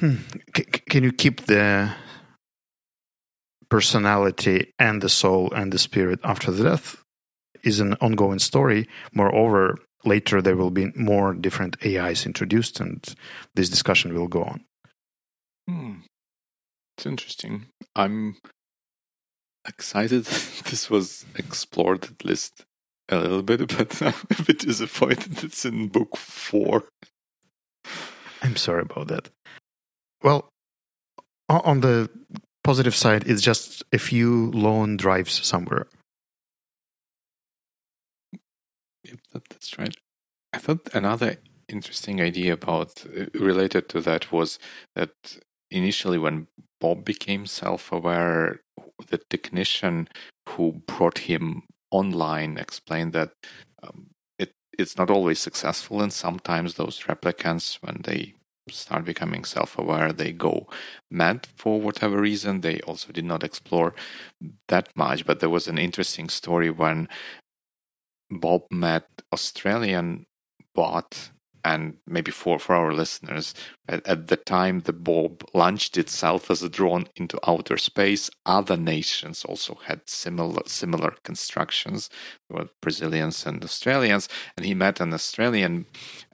[0.00, 0.16] Hmm,
[0.54, 1.90] c- can you keep the
[3.70, 7.02] personality and the soul and the spirit after the death?
[7.62, 8.86] Is an ongoing story.
[9.12, 13.04] Moreover, later there will be more different AIs introduced, and
[13.54, 14.64] this discussion will go on.
[15.68, 15.94] Hmm.
[16.96, 17.66] It's interesting.
[17.94, 18.36] I'm
[19.66, 20.24] excited
[20.70, 22.64] this was explored at least
[23.08, 26.84] a little bit, but I'm a bit disappointed it's in book four.
[28.42, 29.30] I'm sorry about that.
[30.22, 30.48] Well,
[31.48, 32.10] on the
[32.64, 35.86] positive side, it's just a few lone drives somewhere.
[39.50, 39.96] That's right.
[40.52, 41.36] I thought another
[41.68, 44.58] interesting idea about uh, related to that was
[44.94, 45.38] that
[45.70, 46.46] initially when
[46.80, 48.60] Bob became self-aware,
[49.08, 50.08] the technician
[50.48, 53.32] who brought him online explained that
[53.82, 58.34] um, it it's not always successful, and sometimes those replicants, when they
[58.68, 60.66] start becoming self-aware, they go
[61.10, 62.60] mad for whatever reason.
[62.60, 63.94] They also did not explore
[64.68, 67.08] that much, but there was an interesting story when
[68.30, 70.26] Bob met Australian
[70.74, 71.30] bot
[71.66, 73.52] and maybe for, for our listeners,
[73.88, 78.76] at, at, the time the Bob launched itself as a drone into outer space, other
[78.76, 82.08] nations also had similar similar constructions.
[82.48, 85.86] There were Brazilians and Australians, and he met an Australian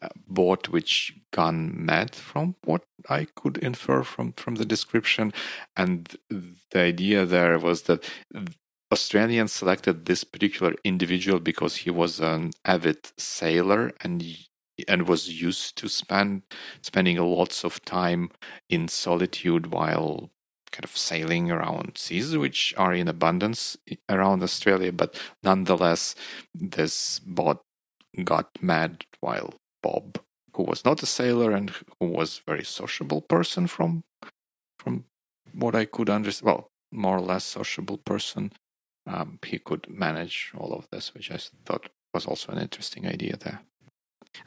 [0.03, 5.33] uh, bot which gone met from what I could infer from, from the description.
[5.75, 8.05] And the idea there was that
[8.93, 14.23] Australians selected this particular individual because he was an avid sailor and
[14.87, 16.43] and was used to spend
[16.83, 18.31] spending lots of time
[18.69, 20.31] in solitude while
[20.73, 26.15] kind of sailing around seas which are in abundance eh, around Australia but nonetheless
[26.55, 27.63] this bot
[28.25, 30.21] got mad while Bob
[30.55, 34.03] who was not a sailor and who was a very sociable person from
[34.79, 35.05] from
[35.55, 38.53] what I could understand well more or less sociable person
[39.07, 43.37] um, he could manage all of this which I thought was also an interesting idea
[43.37, 43.61] there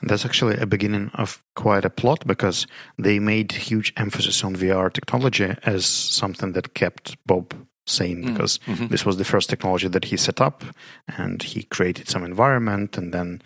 [0.02, 4.56] and that's actually a beginning of quite a plot because they made huge emphasis on
[4.56, 7.54] VR technology as something that kept Bob
[7.86, 8.34] sane mm.
[8.34, 8.88] because mm-hmm.
[8.88, 10.64] this was the first technology that he set up
[11.08, 13.42] and he created some environment and then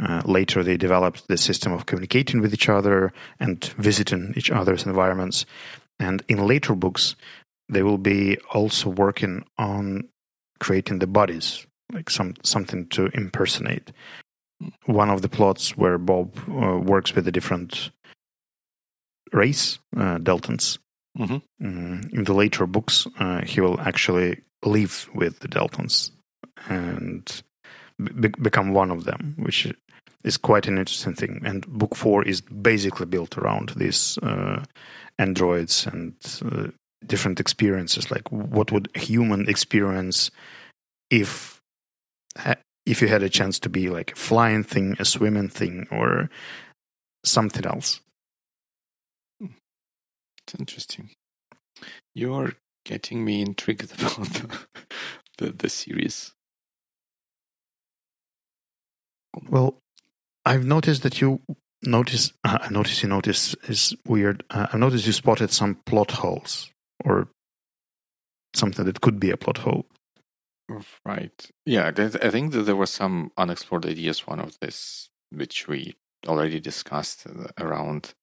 [0.00, 4.84] uh, later they developed the system of communicating with each other and visiting each other's
[4.84, 5.46] environments
[5.98, 7.14] and in later books
[7.68, 10.08] they will be also working on
[10.58, 13.92] creating the bodies like some something to impersonate
[14.86, 17.90] one of the plots where Bob uh, works with a different
[19.32, 20.78] race, uh, Deltans.
[21.18, 21.66] Mm-hmm.
[21.66, 26.10] Mm, in the later books, uh, he will actually live with the Deltans
[26.68, 27.42] and
[27.98, 29.72] be- become one of them, which
[30.24, 31.40] is quite an interesting thing.
[31.44, 34.62] And book four is basically built around these uh,
[35.18, 36.14] androids and
[36.44, 36.68] uh,
[37.06, 38.10] different experiences.
[38.10, 40.30] Like, what would human experience
[41.10, 41.60] if
[42.86, 46.30] if you had a chance to be like a flying thing, a swimming thing, or
[47.24, 48.00] something else.
[49.40, 51.10] It's interesting.
[52.14, 52.52] You're
[52.84, 54.58] getting me intrigued about the,
[55.38, 56.32] the, the series.
[59.48, 59.78] Well,
[60.46, 61.40] I've noticed that you
[61.82, 62.32] notice.
[62.44, 64.44] Uh, I notice you notice is weird.
[64.48, 66.70] Uh, I've noticed you spotted some plot holes
[67.04, 67.28] or
[68.54, 69.86] something that could be a plot hole.
[71.04, 71.48] Right.
[71.64, 74.26] Yeah, I think that there were some unexplored ideas.
[74.26, 75.94] One of this, which we
[76.26, 78.14] already discussed uh, around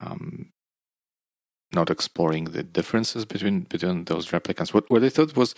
[0.00, 0.52] um,
[1.72, 4.72] not exploring the differences between between those replicants.
[4.72, 5.54] What what I thought was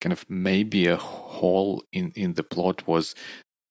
[0.00, 3.14] kind of maybe a hole in in the plot was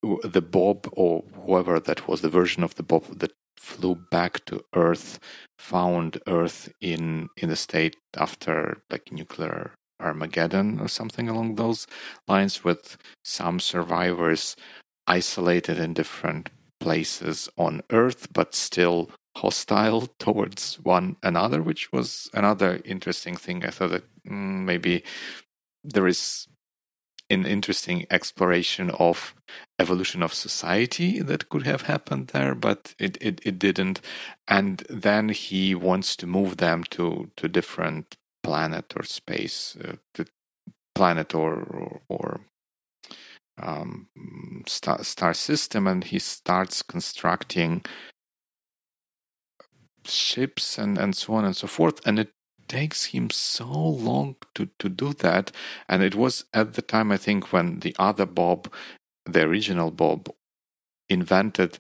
[0.02, 4.64] the Bob or whoever that was the version of the Bob that flew back to
[4.76, 5.20] Earth,
[5.60, 11.88] found Earth in in the state after like nuclear Armageddon or something along those
[12.28, 14.56] lines, with some survivors
[15.08, 22.82] isolated in different places on Earth, but still hostile towards one another, which was another
[22.84, 23.64] interesting thing.
[23.64, 25.04] I thought that mm, maybe
[25.84, 26.48] there is
[27.32, 29.34] an interesting exploration of
[29.80, 34.02] evolution of society that could have happened there, but it, it, it didn't.
[34.48, 40.28] And then he wants to move them to, to different planet or space, uh, the
[40.96, 42.42] planet or or, or
[43.62, 44.08] um,
[44.68, 47.84] star, star system, and he starts constructing
[50.06, 52.32] ships and and so on and so forth, and it
[52.72, 55.52] takes him so long to to do that,
[55.90, 58.74] and it was at the time I think when the other Bob,
[59.28, 60.30] the original Bob,
[61.10, 61.80] invented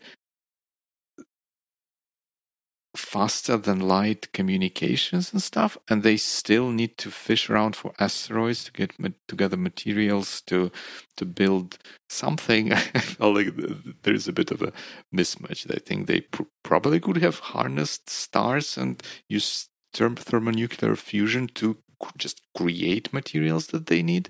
[2.97, 5.77] faster than light communications and stuff.
[5.89, 10.71] And they still need to fish around for asteroids to get ma- together materials to
[11.17, 12.73] to build something.
[12.73, 13.55] I feel like
[14.03, 14.73] there's a bit of a
[15.15, 15.71] mismatch.
[15.75, 21.77] I think they pr- probably could have harnessed stars and used term- thermonuclear fusion to
[22.17, 24.29] just create materials that they need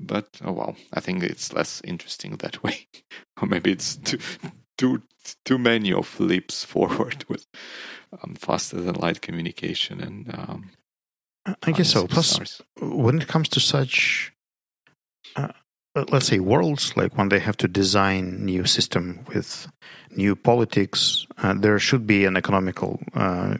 [0.00, 2.86] but oh well i think it's less interesting that way
[3.40, 4.18] or maybe it's too
[4.76, 5.02] too
[5.44, 7.46] too many of leaps forward with
[8.22, 10.70] um, faster than light communication and um,
[11.62, 12.06] I guess so.
[12.06, 12.62] Plus, stars.
[12.80, 14.32] when it comes to such,
[15.36, 15.48] uh,
[16.10, 19.68] let's say worlds, like when they have to design new system with
[20.10, 23.56] new politics, uh, there should be an economical uh,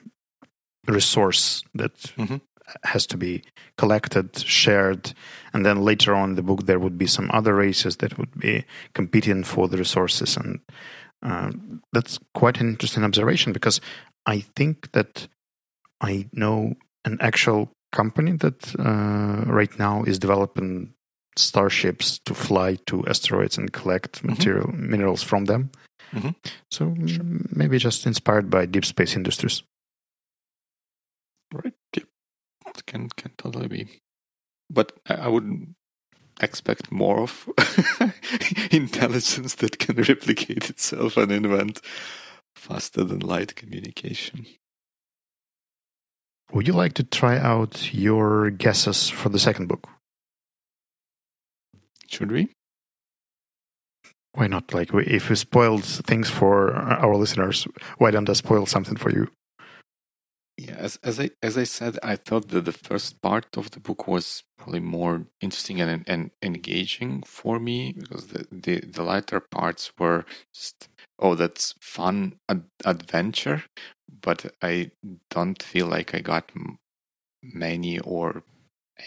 [0.86, 2.36] resource that mm-hmm.
[2.84, 3.42] has to be
[3.76, 5.12] collected, shared,
[5.52, 8.38] and then later on in the book there would be some other races that would
[8.38, 10.60] be competing for the resources and
[11.24, 11.50] uh,
[11.92, 13.80] that's quite an interesting observation because
[14.26, 15.26] I think that
[16.00, 20.92] I know an actual company that uh, right now is developing
[21.36, 24.28] starships to fly to asteroids and collect mm-hmm.
[24.28, 24.90] material mm-hmm.
[24.90, 25.70] minerals from them.
[26.12, 26.30] Mm-hmm.
[26.70, 27.24] So sure.
[27.24, 29.62] maybe just inspired by Deep Space Industries.
[31.52, 31.72] Right.
[31.96, 32.02] Yeah.
[32.74, 33.88] It can can totally be.
[34.70, 35.74] But I, I would
[36.40, 37.48] expect more of
[38.70, 41.80] intelligence that can replicate itself and invent
[42.56, 44.46] faster than light communication.
[46.52, 49.88] Would you like to try out your guesses for the second book?
[52.08, 52.50] Should we?
[54.34, 54.74] Why not?
[54.74, 57.66] Like, if we spoiled things for our listeners,
[57.98, 59.28] why don't I spoil something for you?
[60.56, 63.80] Yeah, as, as I as I said, I thought that the first part of the
[63.80, 69.40] book was probably more interesting and, and engaging for me because the, the, the latter
[69.40, 70.88] parts were just
[71.18, 73.64] oh that's fun ad- adventure,
[74.22, 74.92] but I
[75.30, 76.52] don't feel like I got
[77.42, 78.42] many or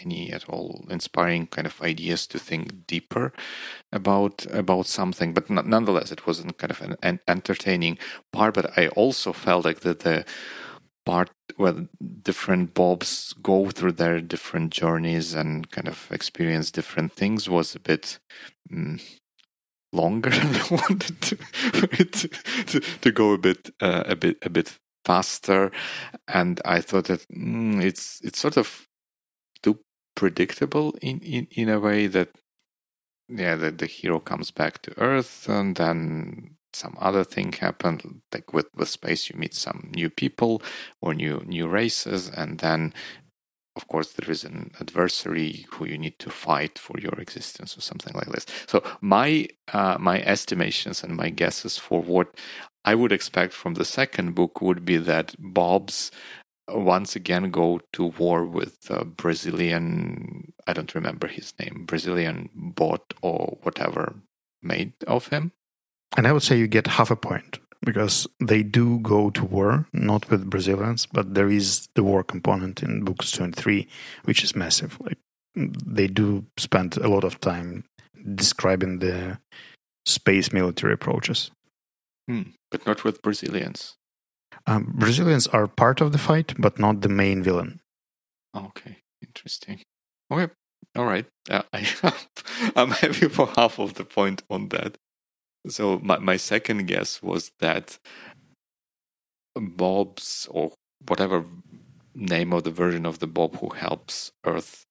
[0.02, 3.32] any at all inspiring kind of ideas to think deeper
[3.92, 5.34] about about something.
[5.34, 7.98] But nonetheless it wasn't kind of an, an entertaining
[8.32, 10.24] part but i also felt like that the
[11.08, 11.88] part where
[12.22, 17.80] different bobs go through their different journeys and kind of experience different things was a
[17.80, 18.18] bit
[18.70, 19.02] mm,
[19.90, 21.36] longer than I wanted to,
[22.06, 25.72] to, to, to go a bit uh, a bit a bit faster,
[26.26, 28.86] and I thought that mm, it's it's sort of
[29.62, 29.78] too
[30.14, 32.28] predictable in, in, in a way that
[33.30, 38.00] yeah that the hero comes back to Earth and then some other thing happened
[38.32, 40.62] like with with space you meet some new people
[41.02, 42.92] or new new races and then
[43.76, 47.80] of course there is an adversary who you need to fight for your existence or
[47.80, 48.46] something like this.
[48.66, 52.28] So my uh, my estimations and my guesses for what
[52.84, 56.10] i would expect from the second book would be that bob's
[56.68, 58.76] once again go to war with
[59.16, 64.04] brazilian i don't remember his name brazilian bot or whatever
[64.62, 65.52] made of him
[66.16, 69.86] and I would say you get half a point because they do go to war,
[69.92, 73.86] not with Brazilians, but there is the war component in books two and three,
[74.24, 74.98] which is massive.
[75.00, 75.18] Like
[75.54, 77.84] they do spend a lot of time
[78.34, 79.38] describing the
[80.06, 81.50] space military approaches.
[82.28, 83.96] Hmm, but not with Brazilians.
[84.66, 87.80] Um, Brazilians are part of the fight, but not the main villain.
[88.54, 89.80] Okay, interesting.
[90.30, 90.52] Okay,
[90.96, 91.26] all right.
[91.48, 91.86] Uh, I,
[92.76, 94.98] I'm happy for half of the point on that.
[95.66, 97.98] So my, my second guess was that
[99.54, 100.72] Bob's or
[101.06, 101.44] whatever
[102.14, 104.84] name of the version of the Bob who helps Earth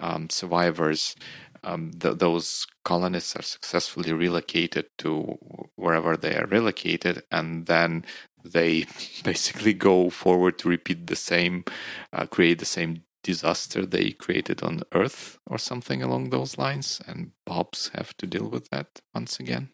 [0.00, 1.14] um, survivors,
[1.62, 5.38] um, th- those colonists are successfully relocated to
[5.76, 8.04] wherever they are relocated, and then
[8.44, 8.86] they
[9.24, 11.64] basically go forward to repeat the same,
[12.12, 17.30] uh, create the same disaster they created on Earth or something along those lines, and
[17.46, 19.70] Bobs have to deal with that once again.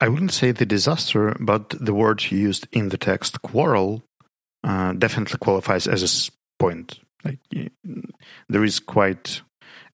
[0.00, 4.02] I wouldn't say the disaster, but the word used in the text, quarrel,
[4.62, 7.00] uh, definitely qualifies as a point.
[7.24, 7.38] Like
[8.48, 9.42] there is quite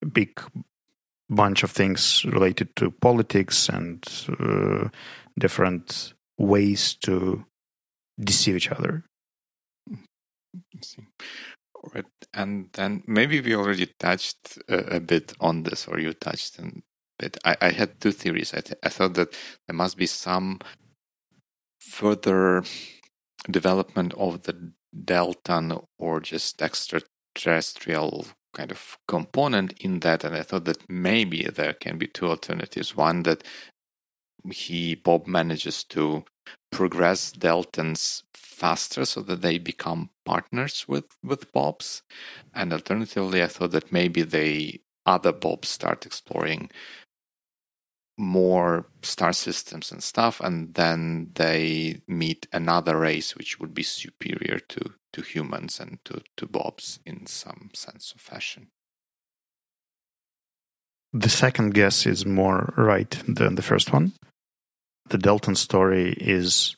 [0.03, 0.41] a big
[1.29, 4.05] bunch of things related to politics and
[4.41, 4.89] uh,
[5.39, 7.45] different ways to
[8.19, 9.05] deceive each other.
[11.75, 16.13] All right, and then maybe we already touched a, a bit on this, or you
[16.13, 16.83] touched on
[17.21, 17.37] bit.
[17.45, 18.55] I, I had two theories.
[18.55, 19.33] I, th- I thought that
[19.67, 20.61] there must be some
[21.81, 22.65] further
[23.51, 30.65] development of the Deltan or just extraterrestrial kind of component in that, and I thought
[30.65, 32.97] that maybe there can be two alternatives.
[32.97, 33.45] One that
[34.51, 36.25] he Bob manages to
[36.73, 42.03] progress Deltans faster so that they become partners with with Bobs,
[42.55, 46.71] and alternatively, I thought that maybe they other Bobs start exploring
[48.16, 54.59] more star systems and stuff, and then they meet another race which would be superior
[54.59, 58.68] to, to humans and to, to bobs in some sense of fashion.
[61.12, 64.12] The second guess is more right than the first one.
[65.09, 66.77] The Deltan story is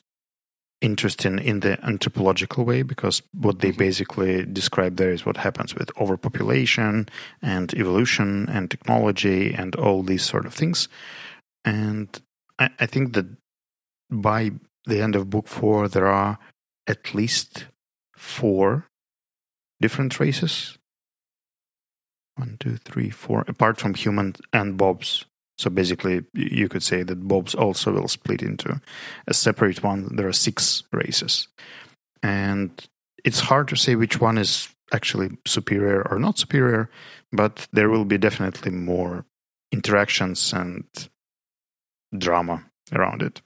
[0.83, 3.77] interesting in the anthropological way because what they mm-hmm.
[3.77, 7.07] basically describe there is what happens with overpopulation
[7.41, 10.89] and evolution and technology and all these sort of things
[11.65, 12.21] and
[12.59, 13.25] I, I think that
[14.09, 14.51] by
[14.85, 16.37] the end of book four, there are
[16.87, 17.65] at least
[18.15, 18.87] four
[19.81, 20.77] different races.
[22.35, 25.25] One, two, three, four, apart from humans and bobs.
[25.57, 28.81] So basically, you could say that bobs also will split into
[29.27, 30.15] a separate one.
[30.15, 31.47] There are six races.
[32.23, 32.71] And
[33.23, 36.89] it's hard to say which one is actually superior or not superior,
[37.31, 39.25] but there will be definitely more
[39.71, 40.85] interactions and
[42.17, 43.41] drama around it.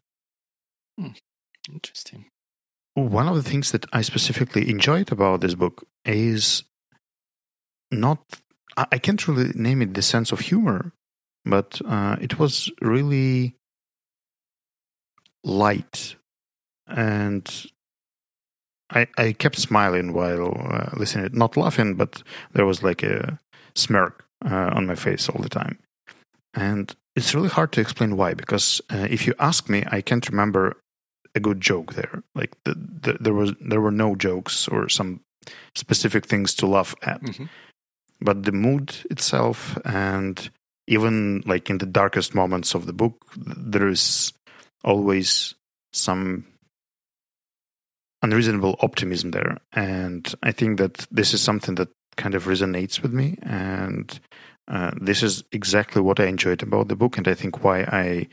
[1.00, 1.12] Hmm.
[1.72, 2.26] Interesting.
[2.94, 6.64] One of the things that I specifically enjoyed about this book is
[7.92, 8.20] not,
[8.76, 10.94] I can't really name it the sense of humor,
[11.46, 13.56] but uh, it was really
[15.44, 16.16] light.
[16.88, 17.48] And
[18.90, 23.40] I, I kept smiling while uh, listening, not laughing, but there was like a
[23.76, 25.78] smirk uh, on my face all the time.
[26.54, 30.30] And it's really hard to explain why, because uh, if you ask me, I can't
[30.30, 30.78] remember
[31.34, 32.24] a good joke there.
[32.36, 35.22] Like the, the, there was there were no jokes or some
[35.74, 37.22] specific things to laugh at.
[37.24, 37.46] Mm-hmm.
[38.22, 40.50] But the mood itself and
[40.88, 44.32] even like in the darkest moments of the book, there is
[44.84, 45.56] always
[45.94, 46.46] some
[48.22, 49.58] unreasonable optimism there.
[49.74, 53.38] And I think that this is something that kind of resonates with me.
[53.42, 54.20] And
[54.68, 57.18] uh, this is exactly what I enjoyed about the book.
[57.18, 58.28] And I think why I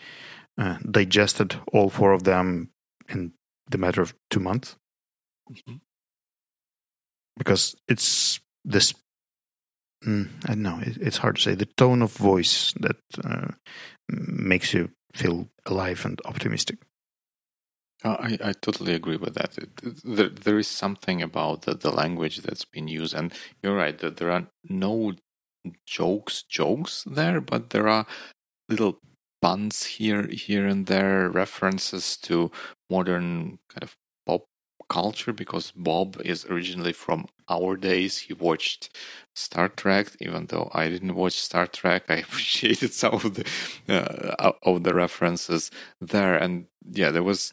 [0.58, 2.70] uh, digested all four of them
[3.08, 3.32] in
[3.68, 4.76] the matter of two months.
[5.50, 5.76] Mm-hmm.
[7.36, 8.94] Because it's this
[10.06, 10.80] mm, I don't know.
[10.80, 11.54] It, it's hard to say.
[11.54, 13.48] The tone of voice that uh,
[14.08, 16.78] makes you feel alive and optimistic.
[18.04, 19.56] Uh, I, I totally agree with that.
[20.04, 23.32] There, there is something about the, the language that's been used, and
[23.62, 25.14] you're right that there are no
[25.86, 28.06] jokes jokes there, but there are
[28.68, 28.98] little
[29.42, 32.50] puns here here and there, references to
[32.90, 33.96] modern kind of
[34.26, 34.44] pop
[34.88, 38.18] culture because Bob is originally from our days.
[38.18, 38.96] He watched
[39.34, 42.04] Star Trek, even though I didn't watch Star Trek.
[42.08, 43.46] I appreciated some of the
[43.88, 47.52] uh, of the references there, and yeah, there was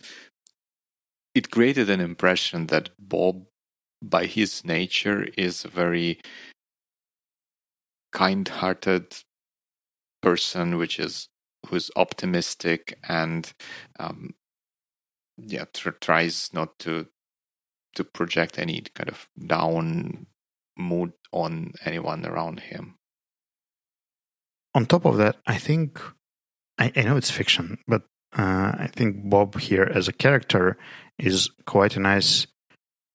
[1.34, 3.46] it created an impression that Bob,
[4.02, 6.20] by his nature, is very
[8.12, 9.16] kind-hearted
[10.22, 11.30] person, which is
[11.68, 13.54] who's optimistic and
[14.00, 14.32] um,
[15.38, 17.08] yeah tr- tries not to
[17.96, 20.28] to project any kind of down
[20.78, 22.96] mood on anyone around him.
[24.74, 26.02] On top of that, I think
[26.78, 28.04] I, I know it's fiction, but
[28.38, 30.78] uh, I think Bob here as a character
[31.20, 32.48] is quite a nice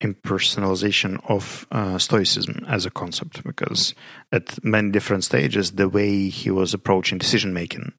[0.02, 3.94] impersonalization of uh, Stoicism as a concept because
[4.32, 7.92] at many different stages, the way he was approaching decision making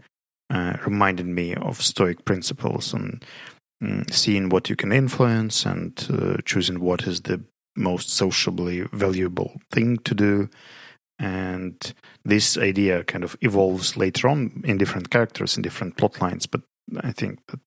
[0.50, 3.26] uh, reminded me of Stoic principles and
[3.82, 7.41] um, seeing what you can influence and uh, choosing what is the
[7.76, 10.50] most sociably valuable thing to do.
[11.20, 11.93] And
[12.24, 16.62] this idea kind of evolves later on in different characters in different plot lines, but
[17.02, 17.60] I think that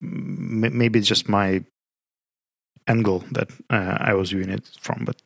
[0.00, 1.64] maybe it's just my
[2.86, 5.22] angle that uh, I was viewing it from, but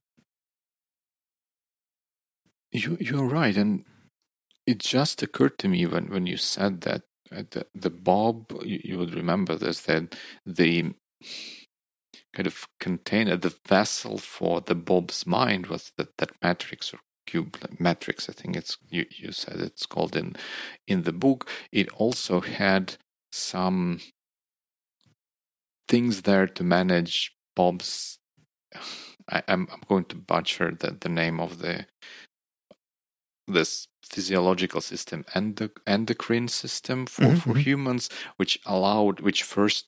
[2.72, 3.84] you you're right, and
[4.66, 7.02] it just occurred to me when when you said that
[7.32, 10.94] uh, the the Bob you, you would remember this that the
[12.34, 17.56] kind of container, the vessel for the Bob's mind was that that matrix or cube
[17.78, 18.28] matrix.
[18.28, 20.36] I think it's you you said it's called in
[20.86, 21.48] in the book.
[21.72, 22.96] It also had
[23.32, 24.00] some
[25.88, 28.18] things there to manage Bob's.
[29.28, 31.86] I, am I'm, I'm going to butcher the, the name of the
[33.46, 37.36] this physiological system and the endocrine system for, mm-hmm.
[37.36, 39.86] for humans, which allowed, which first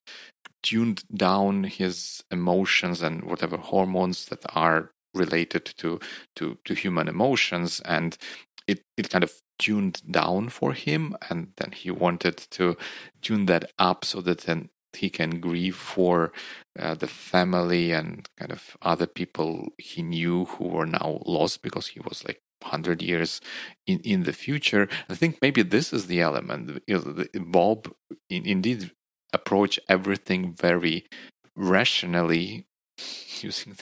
[0.63, 5.99] tuned down his emotions and whatever hormones that are related to
[6.35, 8.19] to to human emotions and
[8.67, 12.77] it, it kind of tuned down for him and then he wanted to
[13.23, 16.33] tune that up so that then he can grieve for
[16.79, 21.89] uh, the family and kind of other people he knew who were now lost because
[21.89, 23.41] he was like 100 years
[23.87, 24.89] in, in the future.
[25.09, 26.83] I think maybe this is the element.
[26.87, 27.93] You know, the, Bob
[28.29, 28.91] in, indeed
[29.33, 31.07] approach everything very
[31.55, 32.67] rationally
[33.41, 33.77] using,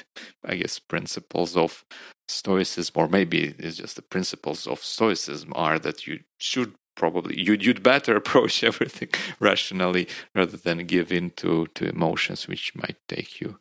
[0.44, 1.84] I guess, principles of
[2.28, 7.64] Stoicism, or maybe it's just the principles of Stoicism are that you should probably you'd,
[7.64, 9.08] you'd better approach everything
[9.40, 13.58] rationally rather than give in to, to emotions which might take you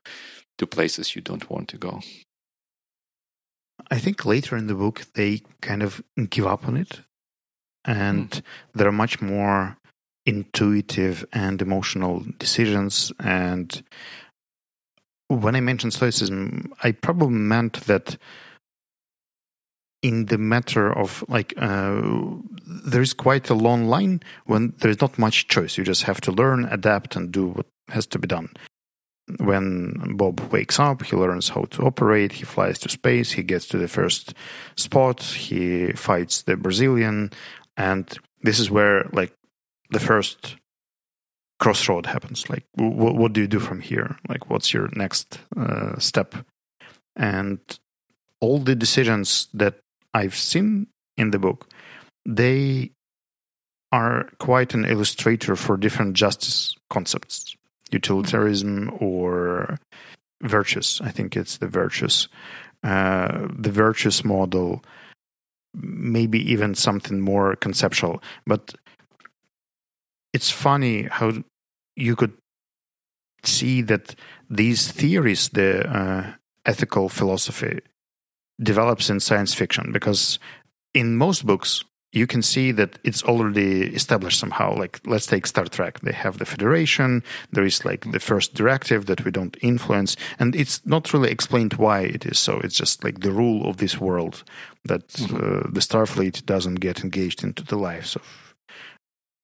[0.57, 2.01] to places you don't want to go.
[3.89, 7.01] I think later in the book they kind of give up on it,
[7.85, 8.41] and mm.
[8.73, 9.77] there are much more
[10.25, 13.11] intuitive and emotional decisions.
[13.19, 13.83] And
[15.27, 18.17] when I mentioned Stoicism, I probably meant that
[20.03, 22.01] in the matter of like uh,
[22.85, 26.21] there is quite a long line when there is not much choice you just have
[26.21, 28.49] to learn adapt and do what has to be done
[29.37, 32.33] when Bob wakes up, he learns how to operate.
[32.33, 33.31] He flies to space.
[33.31, 34.33] He gets to the first
[34.75, 35.21] spot.
[35.21, 37.31] He fights the Brazilian,
[37.77, 39.33] and this is where like
[39.91, 40.57] the first
[41.59, 42.49] crossroad happens.
[42.49, 44.17] Like, w- what do you do from here?
[44.27, 46.35] Like, what's your next uh, step?
[47.15, 47.59] And
[48.41, 49.79] all the decisions that
[50.13, 50.87] I've seen
[51.17, 51.67] in the book,
[52.25, 52.91] they
[53.91, 57.55] are quite an illustrator for different justice concepts,
[57.91, 59.77] utilitarianism or
[60.41, 60.99] virtues.
[61.03, 62.27] I think it's the virtues.
[62.83, 64.83] Uh, the virtues model,
[65.73, 68.21] maybe even something more conceptual.
[68.45, 68.73] But
[70.33, 71.43] it's funny how
[71.95, 72.33] you could
[73.43, 74.15] see that
[74.49, 76.33] these theories, the uh,
[76.65, 77.79] ethical philosophy,
[78.61, 80.39] develops in science fiction because
[80.93, 81.83] in most books
[82.13, 84.77] you can see that it's already established somehow.
[84.77, 85.99] Like, let's take Star Trek.
[86.01, 87.23] They have the Federation.
[87.51, 90.15] There is like the first directive that we don't influence.
[90.37, 92.59] And it's not really explained why it is so.
[92.59, 94.43] It's just like the rule of this world
[94.85, 95.35] that mm-hmm.
[95.35, 98.55] uh, the Starfleet doesn't get engaged into the lives of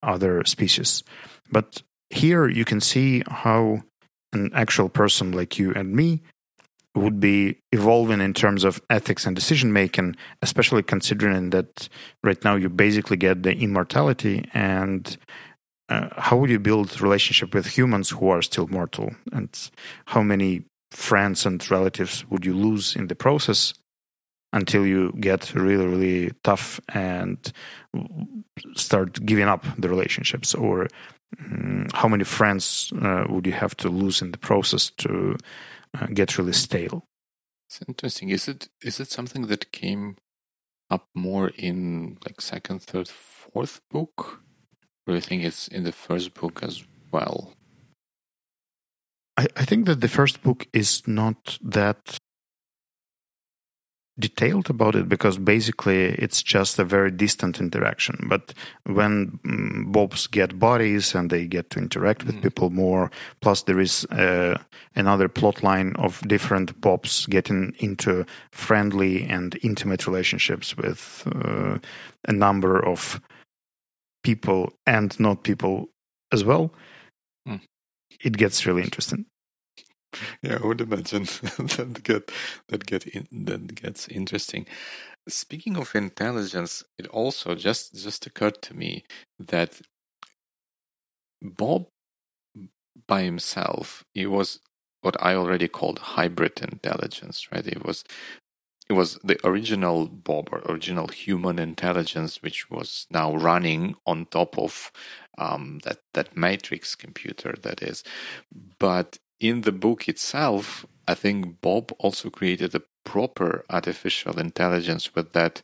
[0.04, 1.04] other species.
[1.52, 1.82] But
[2.12, 3.82] here you can see how
[4.32, 6.22] an actual person like you and me
[6.96, 11.88] would be evolving in terms of ethics and decision making, especially considering that
[12.24, 15.18] right now you basically get the immortality and
[15.90, 19.12] uh, how would you build relationship with humans who are still mortal?
[19.32, 19.50] And
[20.06, 23.74] how many friends and relatives would you lose in the process
[24.52, 27.52] until you get really really tough and
[28.76, 30.54] start giving up the relationships?
[30.54, 30.88] Or
[31.40, 35.38] um, how many friends uh, would you have to lose in the process to
[35.98, 37.06] uh, get really stale.
[37.68, 38.30] It's interesting.
[38.30, 40.18] Is it is it something that came
[40.90, 44.42] up more in like second, third, fourth book?
[45.06, 47.54] Or do you think it's in the first book as well?
[49.38, 52.18] I, I think that the first book is not that
[54.20, 58.28] detailed about it because basically it's just a very distant interaction.
[58.28, 58.54] But
[58.84, 62.42] when mm, Bobs get bodies and they get to interact with mm.
[62.42, 63.12] people more,
[63.42, 64.58] plus there is uh,
[64.96, 71.78] another plot line of different Bobs getting into friendly and intimate relationships with uh,
[72.28, 73.22] a number of
[74.24, 75.90] people and not people
[76.32, 76.74] as well.
[77.48, 77.62] Mm.
[78.22, 79.26] It gets really interesting
[80.42, 81.24] yeah, I would imagine
[81.58, 82.32] that get
[82.70, 84.66] that get in, that gets interesting.
[85.28, 89.06] Speaking of intelligence, it also just just occurred to me
[89.40, 89.82] that
[91.42, 91.88] Bob
[93.08, 94.60] by himself, he was
[95.02, 97.66] what I already called hybrid intelligence, right?
[97.66, 98.04] It was
[98.90, 104.58] it was the original Bob or original human intelligence, which was now running on top
[104.58, 104.92] of
[105.38, 108.04] um, that that matrix computer that is.
[108.80, 115.34] But in the book itself, I think Bob also created a proper artificial intelligence with
[115.34, 115.62] that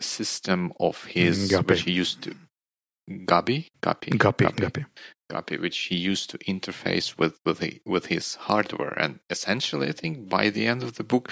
[0.00, 1.66] system of his Guppy.
[1.66, 2.34] which he used to
[3.08, 4.84] Gabi Guppy Guppy Guppy
[5.30, 8.94] Guppy which he used to interface with with the, with his hardware.
[8.98, 11.30] And essentially I think by the end of the book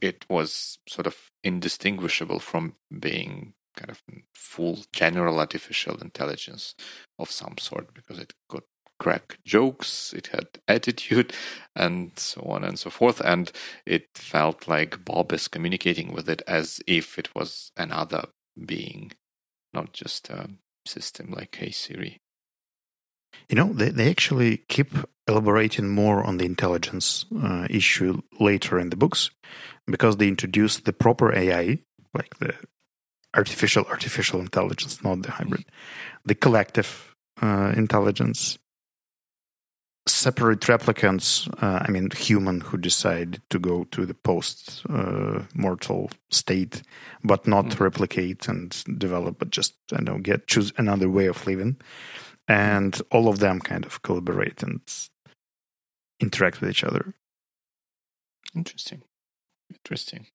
[0.00, 4.02] it was sort of indistinguishable from being kind of
[4.34, 6.74] full general artificial intelligence
[7.18, 8.62] of some sort because it could
[9.02, 11.32] crack jokes, it had attitude,
[11.76, 13.20] and so on and so forth.
[13.20, 13.50] And
[13.84, 18.26] it felt like Bob is communicating with it as if it was another
[18.64, 19.10] being,
[19.74, 20.50] not just a
[20.86, 22.20] system like Hey Siri.
[23.48, 24.94] You know, they, they actually keep
[25.26, 29.30] elaborating more on the intelligence uh, issue later in the books
[29.86, 31.78] because they introduce the proper AI,
[32.14, 32.54] like the
[33.34, 35.64] artificial artificial intelligence, not the hybrid,
[36.24, 38.58] the collective uh, intelligence,
[40.22, 46.10] separate replicants, uh, I mean, human who decide to go to the post uh, mortal
[46.30, 46.82] state,
[47.24, 47.80] but not mm.
[47.80, 51.76] replicate and develop, but just, I know, get choose another way of living.
[52.46, 54.80] And all of them kind of collaborate and
[56.20, 57.14] interact with each other.
[58.54, 59.02] Interesting.
[59.70, 60.26] Interesting.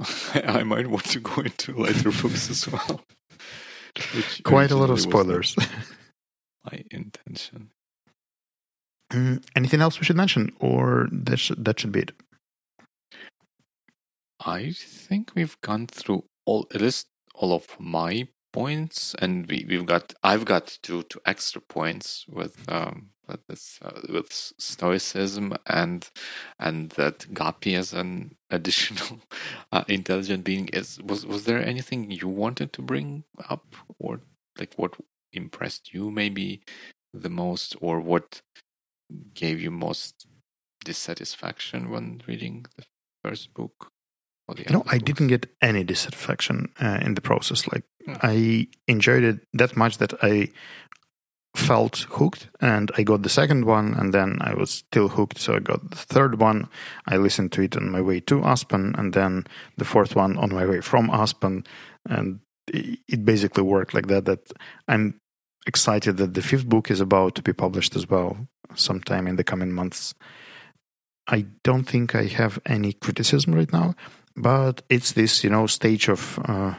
[0.34, 3.02] I might want to go into later books as well.
[4.44, 5.56] Quite a lot of spoilers.
[6.64, 7.70] my intention.
[9.12, 12.12] Mm, anything else we should mention, or that should, that should be it?
[14.40, 19.86] I think we've gone through all at least all of my points, and we, we've
[19.86, 26.10] got I've got two two extra points with um with this uh, with stoicism and
[26.58, 29.20] and that Guppy as an additional
[29.72, 34.20] uh, intelligent being is was was there anything you wanted to bring up or
[34.58, 34.96] like what
[35.32, 36.62] impressed you maybe
[37.12, 38.40] the most or what
[39.34, 40.26] gave you most
[40.84, 42.84] dissatisfaction when reading the
[43.24, 43.92] first book?
[44.46, 47.66] Or the no, I didn't get any dissatisfaction uh, in the process.
[47.68, 48.18] Like mm.
[48.22, 50.48] I enjoyed it that much that I
[51.54, 55.38] felt hooked and I got the second one and then I was still hooked.
[55.38, 56.68] So I got the third one.
[57.06, 59.46] I listened to it on my way to Aspen and then
[59.76, 61.64] the fourth one on my way from Aspen.
[62.08, 64.52] And it basically worked like that, that
[64.86, 65.20] I'm
[65.66, 69.44] excited that the fifth book is about to be published as well sometime in the
[69.44, 70.14] coming months.
[71.26, 73.94] I don't think I have any criticism right now,
[74.36, 76.74] but it's this, you know, stage of uh,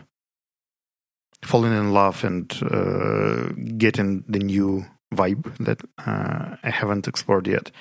[1.44, 7.72] falling in love and uh, getting the new vibe that uh, I haven't explored yet.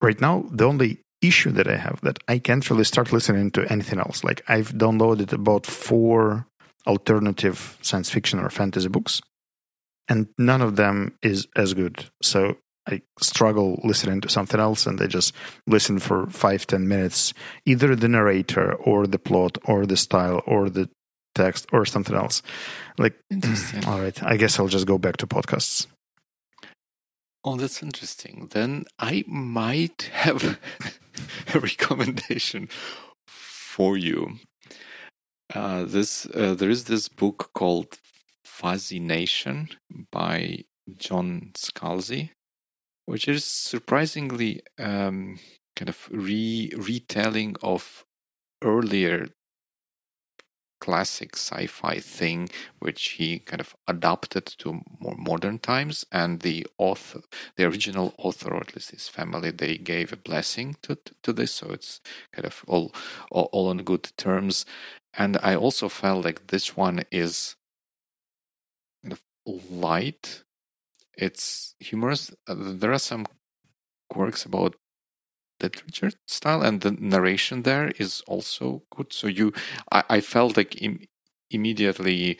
[0.00, 3.70] Right now, the only issue that I have that I can't really start listening to
[3.70, 4.22] anything else.
[4.22, 6.46] Like I've downloaded about four
[6.86, 9.20] alternative science fiction or fantasy books,
[10.08, 12.10] and none of them is as good.
[12.22, 12.56] So
[12.88, 15.34] I struggle listening to something else, and I just
[15.66, 17.34] listen for five ten minutes,
[17.64, 20.88] either the narrator or the plot or the style or the
[21.34, 22.42] text or something else.
[22.98, 23.14] Like,
[23.86, 25.86] all right, I guess I'll just go back to podcasts.
[27.44, 28.48] Oh, that's interesting.
[28.50, 30.58] Then I might have
[31.54, 32.68] a recommendation
[33.28, 34.38] for you.
[35.54, 37.98] Uh, this uh, there is this book called
[38.44, 39.68] Fuzzy Nation
[40.10, 40.64] by
[40.96, 42.30] John Scalzi,
[43.06, 45.38] which is surprisingly um,
[45.76, 48.04] kind of re retelling of
[48.62, 49.28] earlier
[50.80, 52.48] classic sci-fi thing
[52.80, 56.04] which he kind of adapted to more modern times.
[56.12, 57.20] And the author
[57.56, 61.52] the original author or at least his family they gave a blessing to to this.
[61.52, 62.00] So it's
[62.32, 62.92] kind of all
[63.30, 64.66] all, all on good terms.
[65.14, 67.56] And i also felt like this one is
[69.02, 69.22] kind of
[69.70, 70.44] light
[71.16, 72.32] it's humorous.
[72.48, 73.26] Uh, there are some
[74.10, 74.76] quirks about
[75.60, 79.12] the literature style and the narration there is also good.
[79.12, 79.52] So you
[79.92, 81.06] i, I felt like Im-
[81.50, 82.38] immediately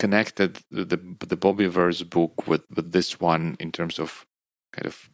[0.00, 4.26] connected the the Bobiverse book with with this one in terms of
[4.74, 5.10] kind of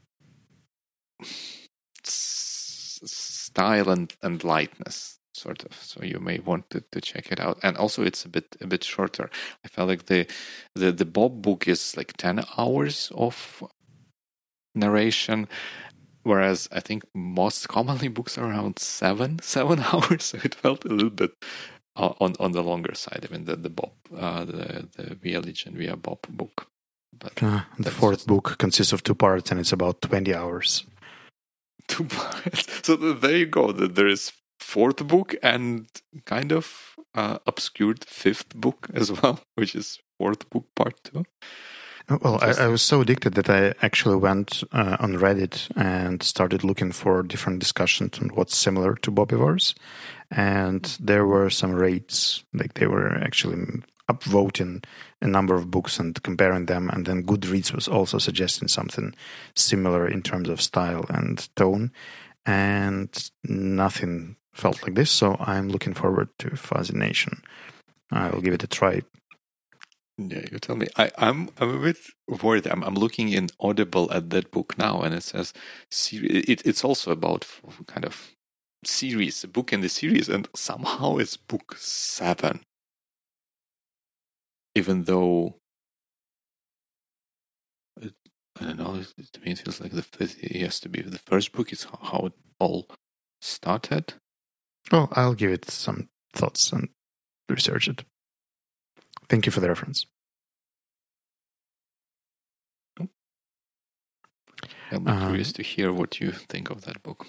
[2.04, 7.58] style and and lightness sort of so you may want to, to check it out
[7.62, 9.30] and also it's a bit a bit shorter
[9.64, 10.26] i felt like the
[10.74, 13.62] the the bob book is like 10 hours of
[14.74, 15.48] narration
[16.22, 20.24] whereas I think most commonly books are around seven seven hours.
[20.24, 21.32] So it felt a little bit
[21.96, 23.26] uh, on on the longer side.
[23.28, 26.68] I mean the the Bob uh, the the We Are Legion We Are Bob book.
[27.18, 30.84] But uh, the fourth book consists of two parts and it's about twenty hours.
[31.88, 32.86] Two parts.
[32.86, 33.72] So there you go.
[33.72, 34.30] There is
[34.60, 35.86] fourth book and
[36.24, 41.24] kind of uh, obscured fifth book as well, which is fourth book part two.
[42.22, 46.64] Well, I, I, was so addicted that I actually went uh, on Reddit and started
[46.64, 49.74] looking for different discussions on what's similar to Bobiverse.
[50.28, 53.64] And there were some rates, like they were actually
[54.10, 54.84] upvoting
[55.22, 56.90] a number of books and comparing them.
[56.90, 59.14] And then Goodreads was also suggesting something
[59.54, 61.92] similar in terms of style and tone.
[62.44, 65.10] And nothing felt like this.
[65.10, 67.42] So I'm looking forward to Fuzzy Nation.
[68.12, 69.02] I'll give it a try
[70.28, 70.86] yeah, you tell me.
[70.96, 71.96] I, I'm I'm a bit
[72.42, 72.66] worried.
[72.66, 75.52] I'm I'm looking in Audible at that book now, and it says
[76.12, 77.46] it, it's also about
[77.86, 78.32] kind of
[78.84, 82.60] series, a book in the series, and somehow it's book seven,
[84.74, 85.56] even though
[88.00, 88.12] it,
[88.60, 89.02] I don't know.
[89.02, 91.72] To me, it feels like the it has to be the first book.
[91.72, 92.88] Is how it all
[93.40, 94.14] started.
[94.90, 96.88] Well, I'll give it some thoughts and
[97.48, 98.04] research it.
[99.28, 100.06] Thank you for the reference.
[104.92, 107.26] I'm um, curious to hear what you think of that book.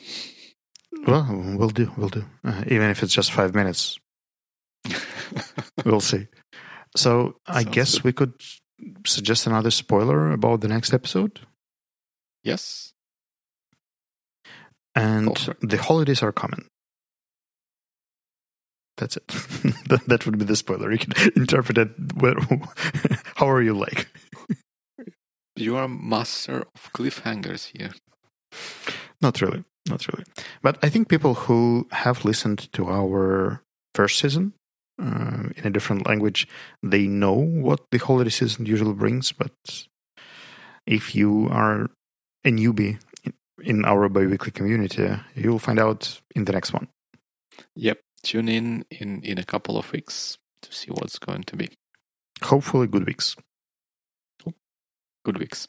[1.05, 2.25] Well, we'll do, we'll do.
[2.43, 3.99] Uh, even if it's just five minutes,
[5.85, 6.27] we'll see.
[6.95, 8.03] So I guess good.
[8.03, 8.33] we could
[9.05, 11.41] suggest another spoiler about the next episode.
[12.43, 12.93] Yes.
[14.95, 16.65] And the holidays are coming.
[18.97, 19.27] That's it.
[20.07, 20.91] that, would be the spoiler.
[20.91, 22.35] You can interpret it where,
[23.35, 24.07] however you like.
[25.55, 27.91] You are a master of cliffhangers here.
[29.21, 29.63] Not really.
[29.89, 30.25] Not really.
[30.61, 33.63] But I think people who have listened to our
[33.95, 34.53] first season
[35.01, 36.47] uh, in a different language,
[36.83, 39.31] they know what the holiday season usually brings.
[39.31, 39.51] But
[40.85, 41.89] if you are
[42.45, 42.99] a newbie
[43.63, 46.87] in our biweekly community, you'll find out in the next one.
[47.75, 51.69] Yep tune in in in a couple of weeks to see what's going to be.
[52.43, 53.35] Hopefully, good weeks.
[55.23, 55.67] Good weeks.